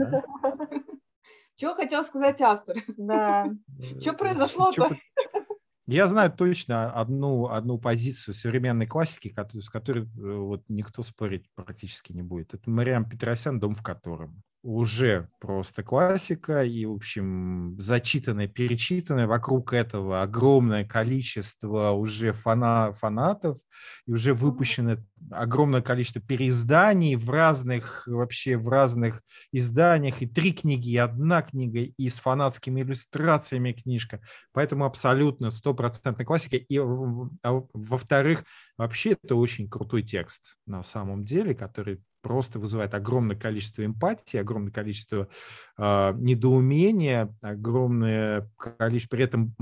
[1.58, 2.78] Что хотел сказать автор?
[2.98, 3.48] Да.
[4.00, 4.96] Что произошло-то?
[5.88, 12.12] Я знаю точно одну, одну позицию современной классики, с которой э, вот никто спорить практически
[12.12, 12.54] не будет.
[12.54, 19.26] Это Мариам Петросян «Дом в котором» уже просто классика и, в общем, зачитанное, перечитанное.
[19.26, 23.60] Вокруг этого огромное количество уже фана фанатов,
[24.06, 24.98] и уже выпущено
[25.32, 29.22] огромное количество переизданий в разных, вообще в разных
[29.54, 30.22] изданиях.
[30.22, 34.20] И три книги, и одна книга, и с фанатскими иллюстрациями книжка.
[34.52, 36.58] Поэтому абсолютно стопроцентная классика.
[36.58, 38.44] И, а, во-вторых,
[38.78, 44.72] вообще это очень крутой текст на самом деле, который просто вызывает огромное количество эмпатии, огромное
[44.72, 45.28] количество
[45.78, 49.56] э, недоумения, огромное количество, при этом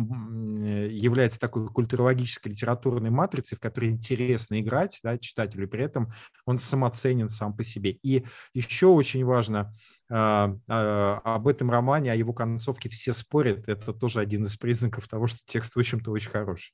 [0.89, 6.11] является такой культурологической литературной матрицей, в которой интересно играть да, читателю, при этом
[6.45, 7.91] он самоценен сам по себе.
[7.91, 9.73] И еще очень важно,
[10.09, 13.67] а, а, об этом романе, о его концовке все спорят.
[13.67, 16.73] Это тоже один из признаков того, что текст, в общем-то, очень хороший.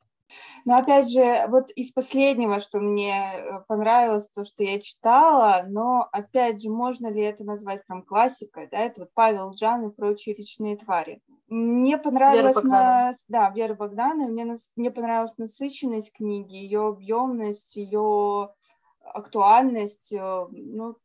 [0.66, 6.08] Но опять же, вот из последнего, что мне э, понравилось, то, что я читала, но
[6.12, 10.36] опять же, можно ли это назвать прям классикой, да, это вот Павел Жан и прочие
[10.36, 11.22] речные твари.
[11.48, 13.12] Мне понравилось, на...
[13.28, 18.54] да, Вера Богдана, мне, мне понравилась насыщенность книги, ее объемность, ее
[19.04, 20.96] актуальность, э, ну,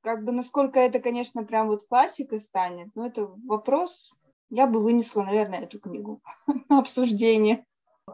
[0.00, 4.12] как бы насколько это, конечно, прям вот классикой станет, но это вопрос,
[4.50, 6.20] я бы вынесла, наверное, эту книгу
[6.68, 7.64] на обсуждение.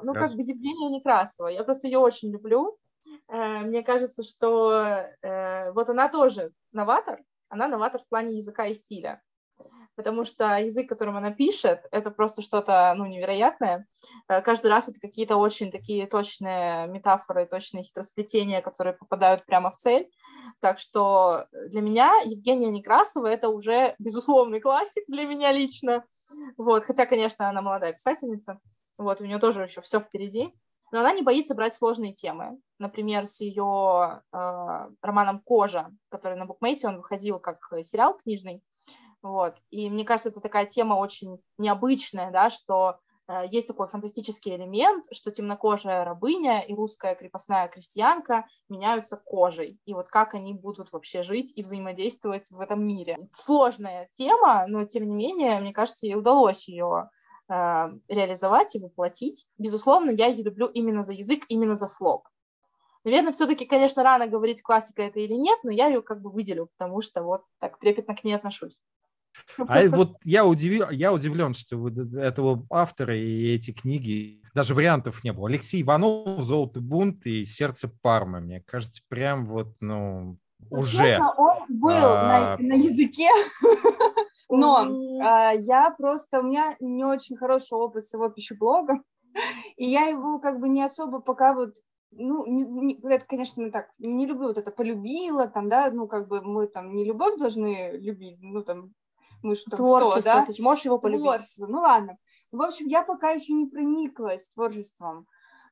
[0.02, 1.48] Ну, как бы Евгения Некрасова.
[1.48, 2.78] Я просто ее очень люблю.
[3.28, 7.20] Э, мне кажется, что э, вот она тоже новатор.
[7.48, 9.22] Она новатор в плане языка и стиля.
[9.96, 13.86] Потому что язык, которым она пишет, это просто что-то ну, невероятное.
[14.28, 19.76] Э, каждый раз это какие-то очень такие точные метафоры, точные хитросплетения, которые попадают прямо в
[19.76, 20.08] цель.
[20.60, 26.04] Так что для меня Евгения Некрасова это уже безусловный классик для меня лично.
[26.56, 26.84] Вот.
[26.84, 28.60] Хотя, конечно, она молодая писательница.
[28.98, 30.52] Вот, у нее тоже еще все впереди.
[30.90, 32.58] Но она не боится брать сложные темы.
[32.78, 38.62] Например, с ее э, романом «Кожа», который на букмейте, он выходил как сериал книжный.
[39.22, 39.56] Вот.
[39.70, 45.06] И мне кажется, это такая тема очень необычная, да, что э, есть такой фантастический элемент,
[45.12, 49.78] что темнокожая рабыня и русская крепостная крестьянка меняются кожей.
[49.84, 53.28] И вот как они будут вообще жить и взаимодействовать в этом мире.
[53.34, 57.17] Сложная тема, но тем не менее, мне кажется, ей удалось ее э,
[57.48, 59.46] реализовать и воплотить.
[59.56, 62.30] Безусловно, я ее люблю именно за язык, именно за слог.
[63.04, 66.68] Наверное, все-таки, конечно, рано говорить, классика это или нет, но я ее как бы выделю,
[66.76, 68.80] потому что вот так трепетно к ней отношусь.
[69.56, 75.32] А вот я, удивил, я удивлен, что этого автора и эти книги, даже вариантов не
[75.32, 75.48] было.
[75.48, 78.40] Алексей Иванов, «Золотый бунт» и «Сердце Пармы».
[78.40, 80.38] Мне кажется, прям вот, ну
[80.70, 80.98] уже.
[80.98, 82.56] Честно, он был а...
[82.58, 83.28] на, на языке
[84.50, 89.04] Но э, я просто, у меня не очень хороший опыт с его пищеблогом,
[89.76, 91.74] и я его как бы не особо пока вот
[92.10, 96.26] ну, не, не, это, конечно, так, не люблю вот это полюбила, там, да, ну, как
[96.26, 98.94] бы мы там не любовь должны любить, ну, там,
[99.42, 100.46] мы что, Творчество, кто, да?
[100.46, 101.24] ты можешь его полюбить.
[101.24, 102.16] Творчество, ну, ладно.
[102.50, 105.26] В общем, я пока еще не прониклась творчеством.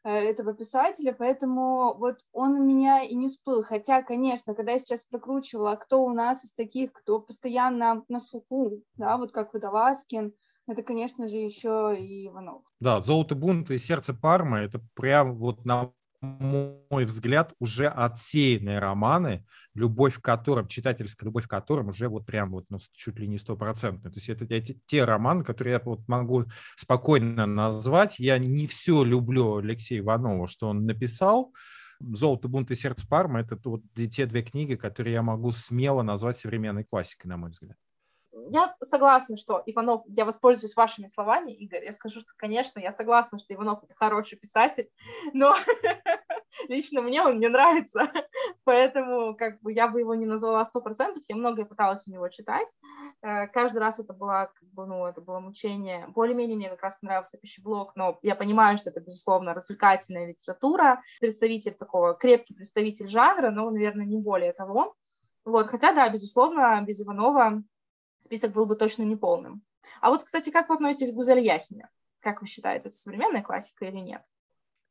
[0.07, 3.64] Э, этого писателя, поэтому вот он у меня и не всплыл.
[3.64, 8.84] Хотя, конечно, когда я сейчас прокручивала, кто у нас из таких, кто постоянно на слуху,
[8.94, 10.32] да, вот как Водолазкин,
[10.68, 12.62] это, конечно же, еще и Иванов.
[12.78, 15.92] Да, «Золото бунта» и «Сердце Пармы»— это прям вот на
[16.26, 22.50] мой взгляд, уже отсеянные романы, любовь к которым, читательская любовь к которым уже вот прям
[22.50, 24.10] вот ну, чуть ли не стопроцентная.
[24.10, 26.46] То есть это те, те романы, которые я вот могу
[26.76, 28.18] спокойно назвать.
[28.18, 31.52] Я не все люблю Алексея Иванова, что он написал,
[32.00, 36.38] «Золото, бунт и сердце Парма»— это вот те две книги, которые я могу смело назвать
[36.38, 37.76] современной классикой, на мой взгляд
[38.49, 43.38] я согласна, что Иванов, я воспользуюсь вашими словами, Игорь, я скажу, что, конечно, я согласна,
[43.38, 44.88] что Иванов это хороший писатель,
[45.32, 45.55] но
[46.68, 48.11] лично мне он не нравится,
[48.64, 52.28] поэтому как бы я бы его не назвала сто процентов, я многое пыталась у него
[52.28, 52.68] читать,
[53.22, 56.97] э, каждый раз это было, как бы, ну, это было мучение, более-менее мне как раз
[56.97, 63.51] понравился пищеблок, но я понимаю, что это, безусловно, развлекательная литература, представитель такого, крепкий представитель жанра,
[63.51, 64.94] но, наверное, не более того,
[65.47, 67.62] вот, хотя, да, безусловно, без Иванова
[68.26, 69.62] список был бы точно неполным.
[70.00, 71.88] А вот, кстати, как вы относитесь к Гузель Яхине?
[72.20, 74.22] Как вы считаете, это современная классика или нет?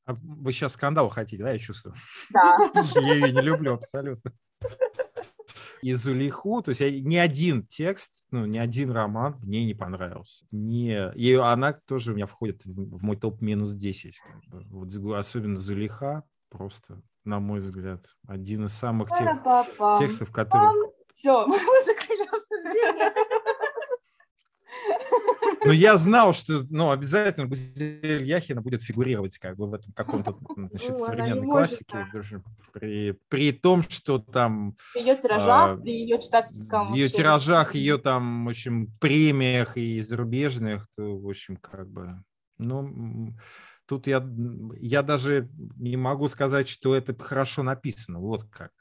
[0.05, 1.95] А вы сейчас скандал хотите, да, я чувствую?
[2.29, 2.57] Да.
[2.95, 4.31] Я ее не люблю абсолютно.
[5.81, 10.45] И Зулиху, то есть я, ни один текст, ну, ни один роман мне не понравился.
[10.49, 14.17] Не, и она тоже у меня входит в, в мой топ минус 10.
[14.17, 14.63] Как бы.
[14.69, 19.27] вот, особенно Зулиха, просто, на мой взгляд, один из самых тех
[19.99, 20.71] текстов, которые...
[21.13, 23.13] Все, мы закрыли обсуждение.
[25.65, 30.37] Но я знал, что ну, обязательно Гузель Яхина будет фигурировать как бы в этом каком-то
[30.55, 32.07] значит, ну, современной классике.
[32.71, 34.75] При, при том, что там...
[34.93, 36.91] При ее тиражах, а, при ее читательском...
[36.91, 42.21] В ее тиражах, ее там, в общем, премиях и зарубежных, то, в общем, как бы...
[42.57, 43.33] Ну,
[43.85, 44.25] тут я,
[44.79, 48.19] я даже не могу сказать, что это хорошо написано.
[48.19, 48.71] Вот как.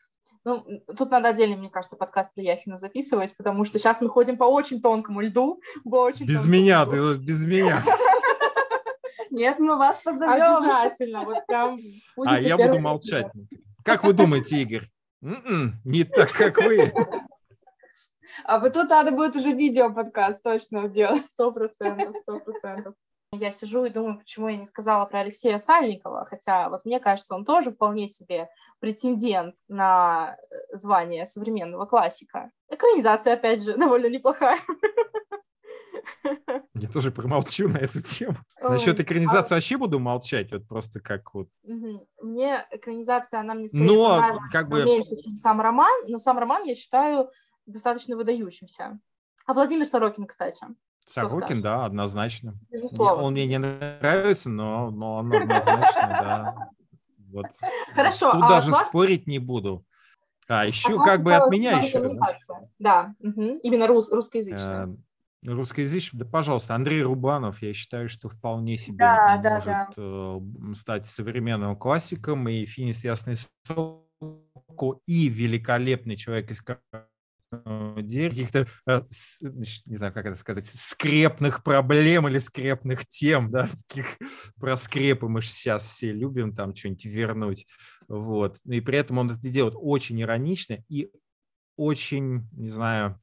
[0.45, 0.63] Ну,
[0.97, 4.45] тут надо отдельно, мне кажется, подкаст про Яхину записывать, потому что сейчас мы ходим по
[4.45, 5.61] очень тонкому льду.
[5.85, 6.91] По очень без меня, льду.
[6.91, 7.83] ты без меня.
[9.31, 10.57] Нет, мы вас позовем.
[10.57, 11.81] Обязательно, вот прям.
[12.27, 13.27] А я буду молчать.
[13.85, 14.89] Как вы думаете, Игорь?
[15.23, 16.93] М-м, не так, как вы.
[18.45, 21.25] А вот тут надо будет уже видео-подкаст точно делать.
[21.31, 22.95] Сто процентов, сто процентов.
[23.35, 27.35] Я сижу и думаю, почему я не сказала про Алексея Сальникова, хотя вот мне кажется,
[27.35, 28.49] он тоже вполне себе
[28.81, 32.51] претендент на э, звание современного классика.
[32.69, 34.59] Экранизация, опять же, довольно неплохая.
[36.75, 38.37] Я тоже промолчу на эту тему.
[38.61, 41.49] Насчет экранизации вообще буду молчать, вот просто как вот.
[41.63, 44.85] Мне экранизация, она мне скорее но, как бы...
[44.85, 47.31] меньше, чем сам роман, но сам роман я считаю
[47.67, 48.99] достаточно выдающимся.
[49.47, 50.67] А Владимир Сорокин, кстати.
[51.07, 52.55] Сорокин, да, однозначно.
[52.71, 53.23] Безусловно.
[53.25, 56.69] Он мне не нравится, но, но он однозначно, да.
[57.31, 57.47] Вот.
[57.95, 58.33] Хорошо.
[58.33, 58.89] Тут а даже класс...
[58.89, 59.85] спорить не буду.
[60.49, 62.17] А еще а как бы от меня еще.
[62.79, 63.59] Да, угу.
[63.63, 64.95] именно рус, русскоязычный.
[65.45, 69.89] Э, русскоязычный, да, пожалуйста, Андрей Рубанов, я считаю, что вполне себе да, да, может да.
[69.97, 70.41] Э,
[70.75, 73.37] стать современным классиком, и Финист Ясный
[73.67, 76.63] Сокол, и великолепный человек из
[77.55, 79.03] каких-то, э,
[79.87, 84.19] не знаю, как это сказать, скрепных проблем или скрепных тем, да, таких
[84.59, 87.67] про скрепы мы сейчас все любим там что-нибудь вернуть,
[88.09, 91.11] вот, и при этом он это делает очень иронично и
[91.77, 93.21] очень, не знаю,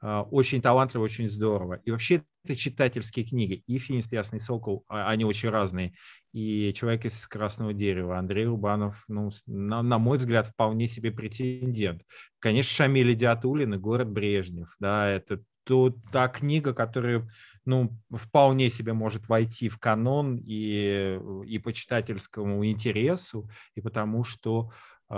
[0.00, 1.80] а, очень талантливо, очень здорово.
[1.84, 3.62] И вообще читательские книги.
[3.66, 4.12] И «Финист.
[4.12, 5.94] Ясный сокол», а, они очень разные.
[6.32, 12.02] И «Человек из красного дерева», Андрей Рубанов, ну, на, на мой взгляд, вполне себе претендент.
[12.38, 14.74] Конечно, Шамиль Диатулин и «Город Брежнев».
[14.78, 17.28] Да, это то, та книга, которая
[17.64, 24.70] ну, вполне себе может войти в канон и, и по читательскому интересу, и потому что
[25.10, 25.14] и,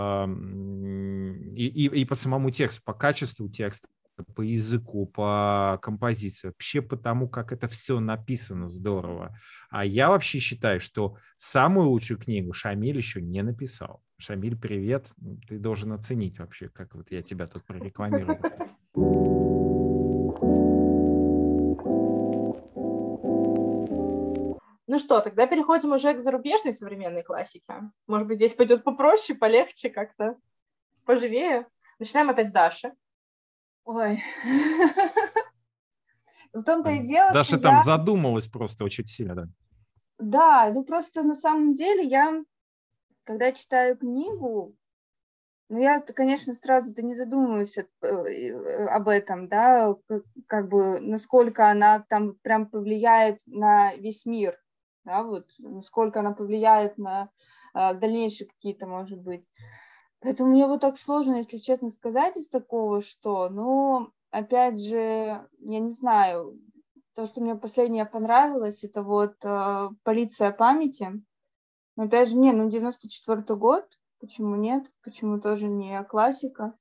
[1.56, 3.88] и, и по самому тексту, по качеству текста,
[4.24, 9.38] по языку, по композиции, вообще потому, как это все написано здорово.
[9.70, 14.02] А я вообще считаю, что самую лучшую книгу Шамиль еще не написал.
[14.18, 15.06] Шамиль, привет.
[15.48, 18.40] Ты должен оценить вообще, как вот я тебя тут прорекламирую.
[24.88, 27.74] Ну что, тогда переходим уже к зарубежной современной классике.
[28.06, 30.36] Может быть, здесь пойдет попроще, полегче как-то,
[31.04, 31.66] поживее.
[31.98, 32.92] Начинаем опять с Даши.
[33.86, 34.22] Ой.
[36.52, 39.48] В том-то и дело, Даша там задумалась просто очень сильно, да?
[40.18, 42.42] Да, ну просто на самом деле я,
[43.24, 44.74] когда читаю книгу,
[45.68, 49.94] ну я, конечно, сразу-то не задумываюсь э, об этом, да,
[50.46, 54.58] как бы насколько она там прям повлияет на весь мир,
[55.04, 57.30] да, вот насколько она повлияет на
[57.74, 59.46] а, дальнейшие какие-то, может быть,
[60.20, 65.78] Поэтому мне вот так сложно, если честно сказать, из такого, что, ну, опять же, я
[65.78, 66.58] не знаю,
[67.14, 71.22] то, что мне последнее понравилось, это вот э, «Полиция памяти».
[71.96, 73.86] Но опять же, не, ну, 94 год,
[74.20, 76.74] почему нет, почему тоже не классика.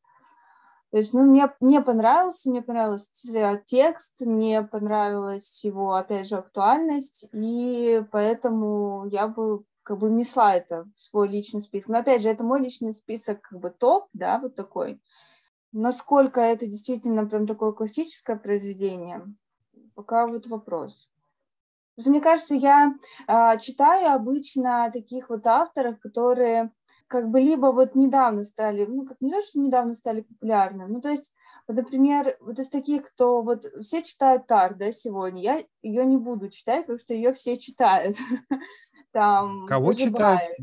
[0.92, 7.26] То есть, ну, мне, мне понравился, мне понравился текст, мне понравилась его, опять же, актуальность,
[7.34, 11.90] и поэтому я бы как бы внесла это в свой личный список.
[11.90, 15.00] Но опять же, это мой личный список, как бы топ, да, вот такой.
[15.72, 19.24] Насколько это действительно прям такое классическое произведение,
[19.94, 21.08] пока вот вопрос.
[21.96, 22.96] Потому мне кажется, я
[23.28, 26.72] э, читаю обычно таких вот авторов, которые
[27.08, 31.00] как бы либо вот недавно стали, ну, как не то, что недавно стали популярны, ну,
[31.00, 31.32] то есть,
[31.68, 36.18] вот, например, вот из таких, кто вот все читают Тар, да, сегодня, я ее не
[36.18, 38.16] буду читать, потому что ее все читают.
[39.16, 40.57] там Кого читают?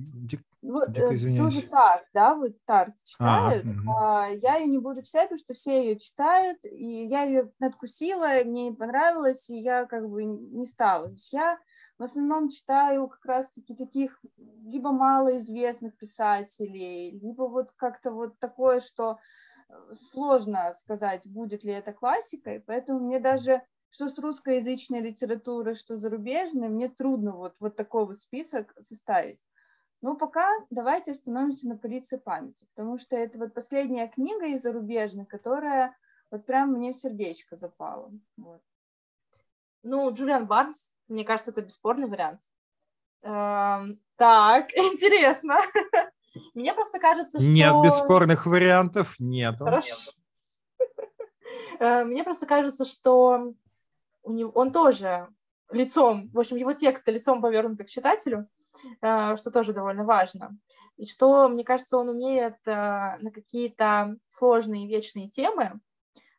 [0.60, 3.64] Вот, э, тоже Тар, да, вот Тар читают.
[3.88, 7.50] А, а, я ее не буду читать, потому что все ее читают, и я ее
[7.58, 11.10] надкусила, мне не понравилось, и я как бы не стала.
[11.32, 11.58] Я
[11.98, 19.18] в основном читаю как раз-таки таких либо малоизвестных писателей, либо вот как-то вот такое, что
[19.68, 23.62] э, сложно сказать, будет ли это классикой, поэтому мне даже
[23.92, 29.44] что с русскоязычной литературой, что зарубежной, мне трудно вот, вот такой вот список составить.
[30.00, 35.26] Но пока давайте остановимся на полиции памяти, потому что это вот последняя книга из зарубежной,
[35.26, 35.94] которая
[36.30, 38.10] вот прям мне в сердечко запала.
[38.38, 38.62] Вот.
[39.82, 42.48] Ну, Джулиан Барнс, мне кажется, это бесспорный вариант.
[43.20, 45.56] Эм, так, интересно.
[46.54, 47.52] Мне просто кажется, что...
[47.52, 49.58] Нет бесспорных вариантов, нет.
[49.58, 50.12] Хорошо.
[51.78, 53.54] Э, мне просто кажется, что
[54.22, 55.28] у него, он тоже
[55.72, 58.48] лицом, в общем, его тексты лицом повернуты к читателю,
[59.00, 60.56] э, что тоже довольно важно.
[60.96, 65.80] И что, мне кажется, он умеет э, на какие-то сложные вечные темы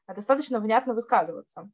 [0.07, 1.69] достаточно внятно высказываться.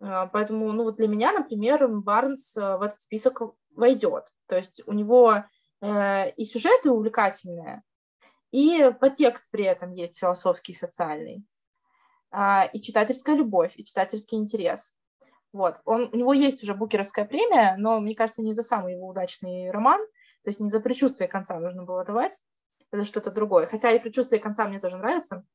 [0.00, 3.42] Э, поэтому, ну вот для меня, например, Барнс в этот список
[3.74, 4.26] войдет.
[4.46, 5.44] То есть у него
[5.82, 7.82] и сюжеты увлекательные,
[8.50, 11.44] и подтекст при этом есть философский и социальный,
[12.34, 14.96] и читательская любовь, и читательский интерес.
[15.56, 15.80] Вот.
[15.86, 19.70] Он, у него есть уже Букеровская премия, но, мне кажется, не за самый его удачный
[19.70, 19.98] роман,
[20.44, 22.38] то есть не за предчувствие конца нужно было давать,
[22.92, 23.66] это что-то другое.
[23.66, 25.46] Хотя и предчувствие конца мне тоже нравится,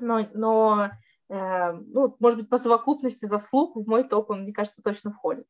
[0.00, 0.90] но, но
[1.28, 5.46] э, ну, может быть, по совокупности заслуг в мой топ он, мне кажется, точно входит.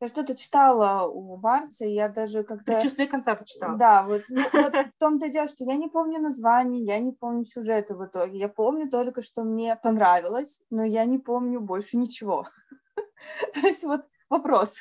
[0.00, 2.72] Я что-то читала у Барца, я даже как-то...
[2.72, 3.78] Предчувствие конца ты читала.
[3.78, 7.44] Да, вот, ну, вот в том-то дело, что я не помню название, я не помню
[7.44, 8.36] сюжета в итоге.
[8.36, 12.48] Я помню только, что мне понравилось, но я не помню больше ничего.
[13.54, 14.78] То есть вот вопрос.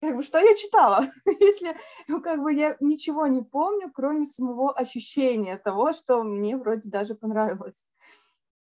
[0.00, 1.06] Как бы, что я читала?
[1.40, 1.76] Если,
[2.08, 7.14] ну, как бы я ничего не помню, кроме самого ощущения того, что мне вроде даже
[7.14, 7.86] понравилось.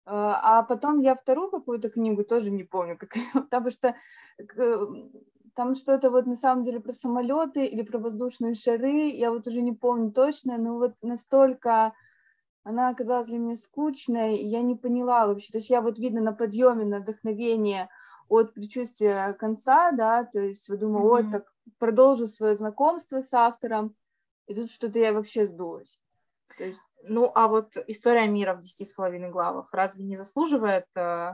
[0.05, 3.95] А, а потом я вторую какую-то книгу тоже не помню, как, потому что
[5.53, 9.61] там что-то вот на самом деле про самолеты или про воздушные шары, я вот уже
[9.61, 11.93] не помню точно, но вот настолько
[12.67, 16.33] она оказалась для меня скучной, я не поняла вообще, то есть я вот видно на
[16.33, 17.89] подъеме, на вдохновение
[18.27, 21.23] от предчувствия конца, да, то есть вы думаю, mm-hmm.
[21.23, 23.95] вот так продолжу свое знакомство с автором,
[24.47, 26.01] и тут что-то я вообще сдулась.
[26.57, 30.87] То есть ну, а вот история мира в десяти с половиной главах разве не заслуживает
[30.95, 31.33] э,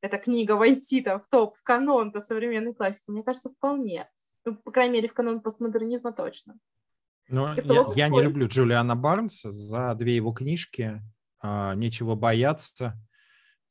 [0.00, 3.10] эта книга войти-то в топ, в канон-то современной классики?
[3.10, 4.08] Мне кажется, вполне.
[4.46, 6.58] Ну, по крайней мере, в канон постмодернизма точно.
[7.30, 11.00] Ну, я, я не люблю Джулиана Барнса за две его книжки
[11.42, 13.00] э, «Нечего бояться»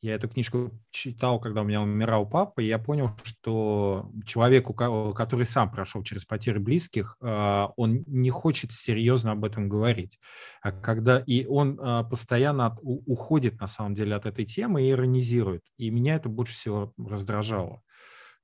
[0.02, 5.46] Я эту книжку читал, когда у меня умирал папа, и я понял, что человеку, который
[5.46, 10.18] сам прошел через потери близких, а, он не хочет серьезно об этом говорить.
[10.62, 15.64] А когда, и он а, постоянно уходит, на самом деле, от этой темы и иронизирует.
[15.76, 17.82] И меня это больше всего раздражало.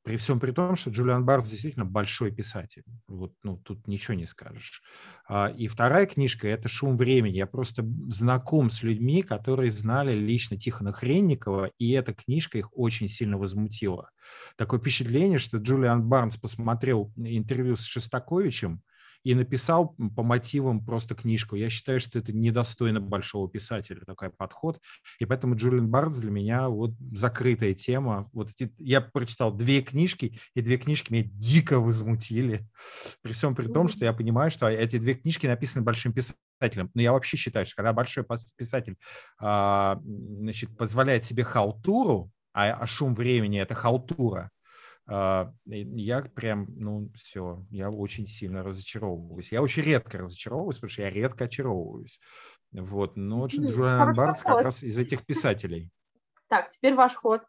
[0.05, 2.83] При всем при том, что Джулиан Барт действительно большой писатель.
[3.07, 4.83] Вот, ну, тут ничего не скажешь.
[5.27, 7.37] А, и вторая книжка– это «Шум времени».
[7.37, 13.09] Я просто знаком с людьми, которые знали лично Тихона Хренникова, и эта книжка их очень
[13.09, 14.11] сильно возмутила.
[14.57, 18.81] Такое впечатление, что Джулиан Барнс посмотрел интервью с Шестаковичем–
[19.25, 21.55] и написал по мотивам просто книжку.
[21.55, 24.79] Я считаю, что это недостойно большого писателя, такой подход.
[25.19, 28.29] И поэтому Джулиан Бардс для меня вот закрытая тема.
[28.33, 32.69] Вот эти, я прочитал две книжки, и две книжки меня дико возмутили.
[33.23, 36.91] При всем при том, что я понимаю, что эти две книжки написаны большим писателем.
[36.93, 38.95] Но я вообще считаю, что когда большой писатель
[39.39, 44.51] а, значит, позволяет себе халтуру, а, а шум времени– это халтура,
[45.07, 49.51] я прям, ну, все, я очень сильно разочаровываюсь.
[49.51, 52.19] Я очень редко разочаровываюсь, потому что я редко очаровываюсь.
[52.71, 55.91] Вот, но Джулиан Бартс как раз из этих писателей.
[56.47, 57.41] Так, теперь ваш ход.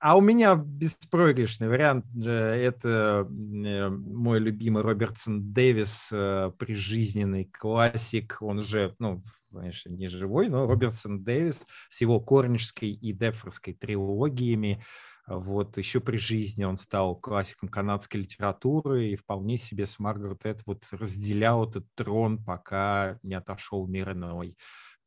[0.00, 2.06] А у меня беспроигрышный вариант.
[2.24, 8.38] Э, это э, мой любимый Робертсон Дэвис, э, прижизненный классик.
[8.40, 14.84] Он уже, ну, конечно, не живой, но Робертсон Дэвис с его корнишской и Дефорской трилогиями.
[15.28, 20.84] Вот еще при жизни он стал классиком канадской литературы и вполне себе с Маргарет Этвуд
[20.90, 24.56] разделял этот трон, пока не отошел мир иной.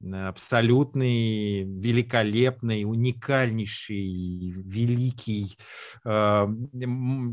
[0.04, 5.58] Абсолютный, великолепный, уникальнейший, великий,
[6.04, 6.48] э,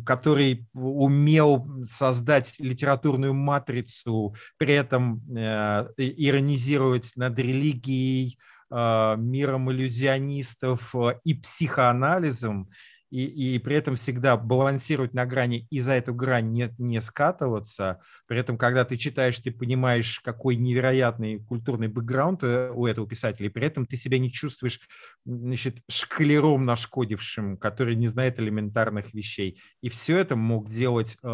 [0.05, 8.39] который умел создать литературную матрицу, при этом э, иронизировать над религией,
[8.71, 12.69] миром иллюзионистов а, и психоанализом,
[13.11, 18.01] и, и при этом всегда балансировать на грани и за эту грань не, не скатываться.
[18.27, 23.47] При этом, когда ты читаешь, ты понимаешь, какой невероятный культурный бэкграунд э, у этого писателя,
[23.47, 24.81] и при этом ты себя не чувствуешь
[25.25, 29.61] значит, шкалером нашкодившим, который не знает элементарных вещей.
[29.83, 31.27] И все это мог делать э,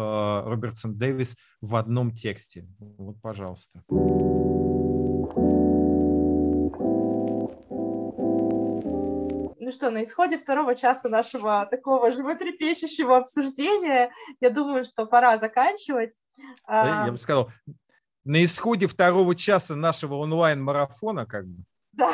[0.45, 2.67] Робертсон Дэвис в одном тексте.
[2.79, 3.81] Вот, пожалуйста.
[9.65, 16.13] Ну что, на исходе второго часа нашего такого животрепещущего обсуждения, я думаю, что пора заканчивать.
[16.69, 17.49] Я бы сказал,
[18.25, 21.63] на исходе второго часа нашего онлайн-марафона, как бы.
[21.93, 22.11] Да.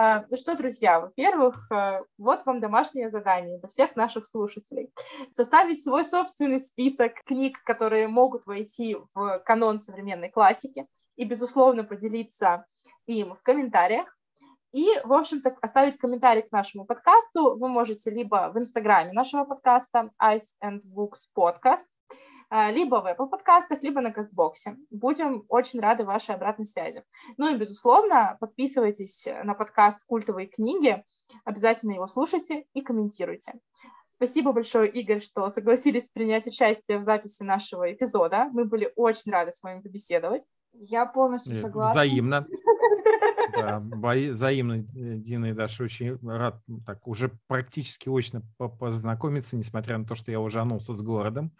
[0.00, 4.92] А, ну что, друзья, во-первых, э, вот вам домашнее задание для всех наших слушателей.
[5.32, 10.86] Составить свой собственный список книг, которые могут войти в канон современной классики,
[11.16, 12.64] и, безусловно, поделиться
[13.06, 14.17] им в комментариях.
[14.72, 20.10] И, в общем-то, оставить комментарий к нашему подкасту вы можете либо в инстаграме нашего подкаста
[20.22, 21.86] Ice and Books Podcast,
[22.50, 24.76] а, либо в Apple подкастах, либо на Кастбоксе.
[24.90, 27.02] Будем очень рады вашей обратной связи.
[27.38, 31.02] Ну и, безусловно, подписывайтесь на подкаст «Культовые книги»,
[31.44, 33.54] обязательно его слушайте и комментируйте.
[34.08, 38.48] Спасибо большое, Игорь, что согласились принять участие в записи нашего эпизода.
[38.52, 40.46] Мы были очень рады с вами побеседовать.
[40.72, 41.92] Я полностью согласна.
[41.92, 42.46] Взаимно.
[43.60, 50.14] Да, взаимно, Дина и Даша, очень рад так уже практически очно познакомиться, несмотря на то,
[50.14, 51.52] что я уже анулся с городом.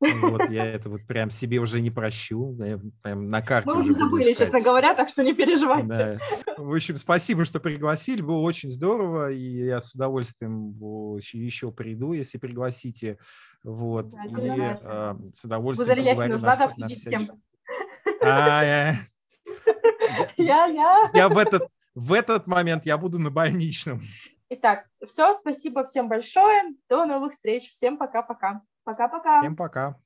[0.00, 2.56] Вот я это вот прям себе уже не прощу.
[2.62, 5.88] Я прям на карте Мы уже забыли, честно говоря, так что не переживайте.
[5.88, 6.18] Да.
[6.56, 8.20] В общем, спасибо, что пригласили.
[8.20, 10.72] Было очень здорово, и я с удовольствием
[11.18, 13.18] еще приду, если пригласите.
[13.64, 14.06] Вот.
[14.06, 17.36] И э, с удовольствием нужно, на, надо обсудить с кем-то.
[20.36, 20.66] Я...
[20.66, 21.10] Я, я.
[21.14, 24.02] Я в этот, в этот момент я буду на больничном.
[24.50, 26.74] Итак, все, спасибо всем большое.
[26.88, 27.68] До новых встреч.
[27.68, 28.62] Всем пока-пока.
[28.84, 29.40] Пока-пока.
[29.40, 29.96] Всем пока.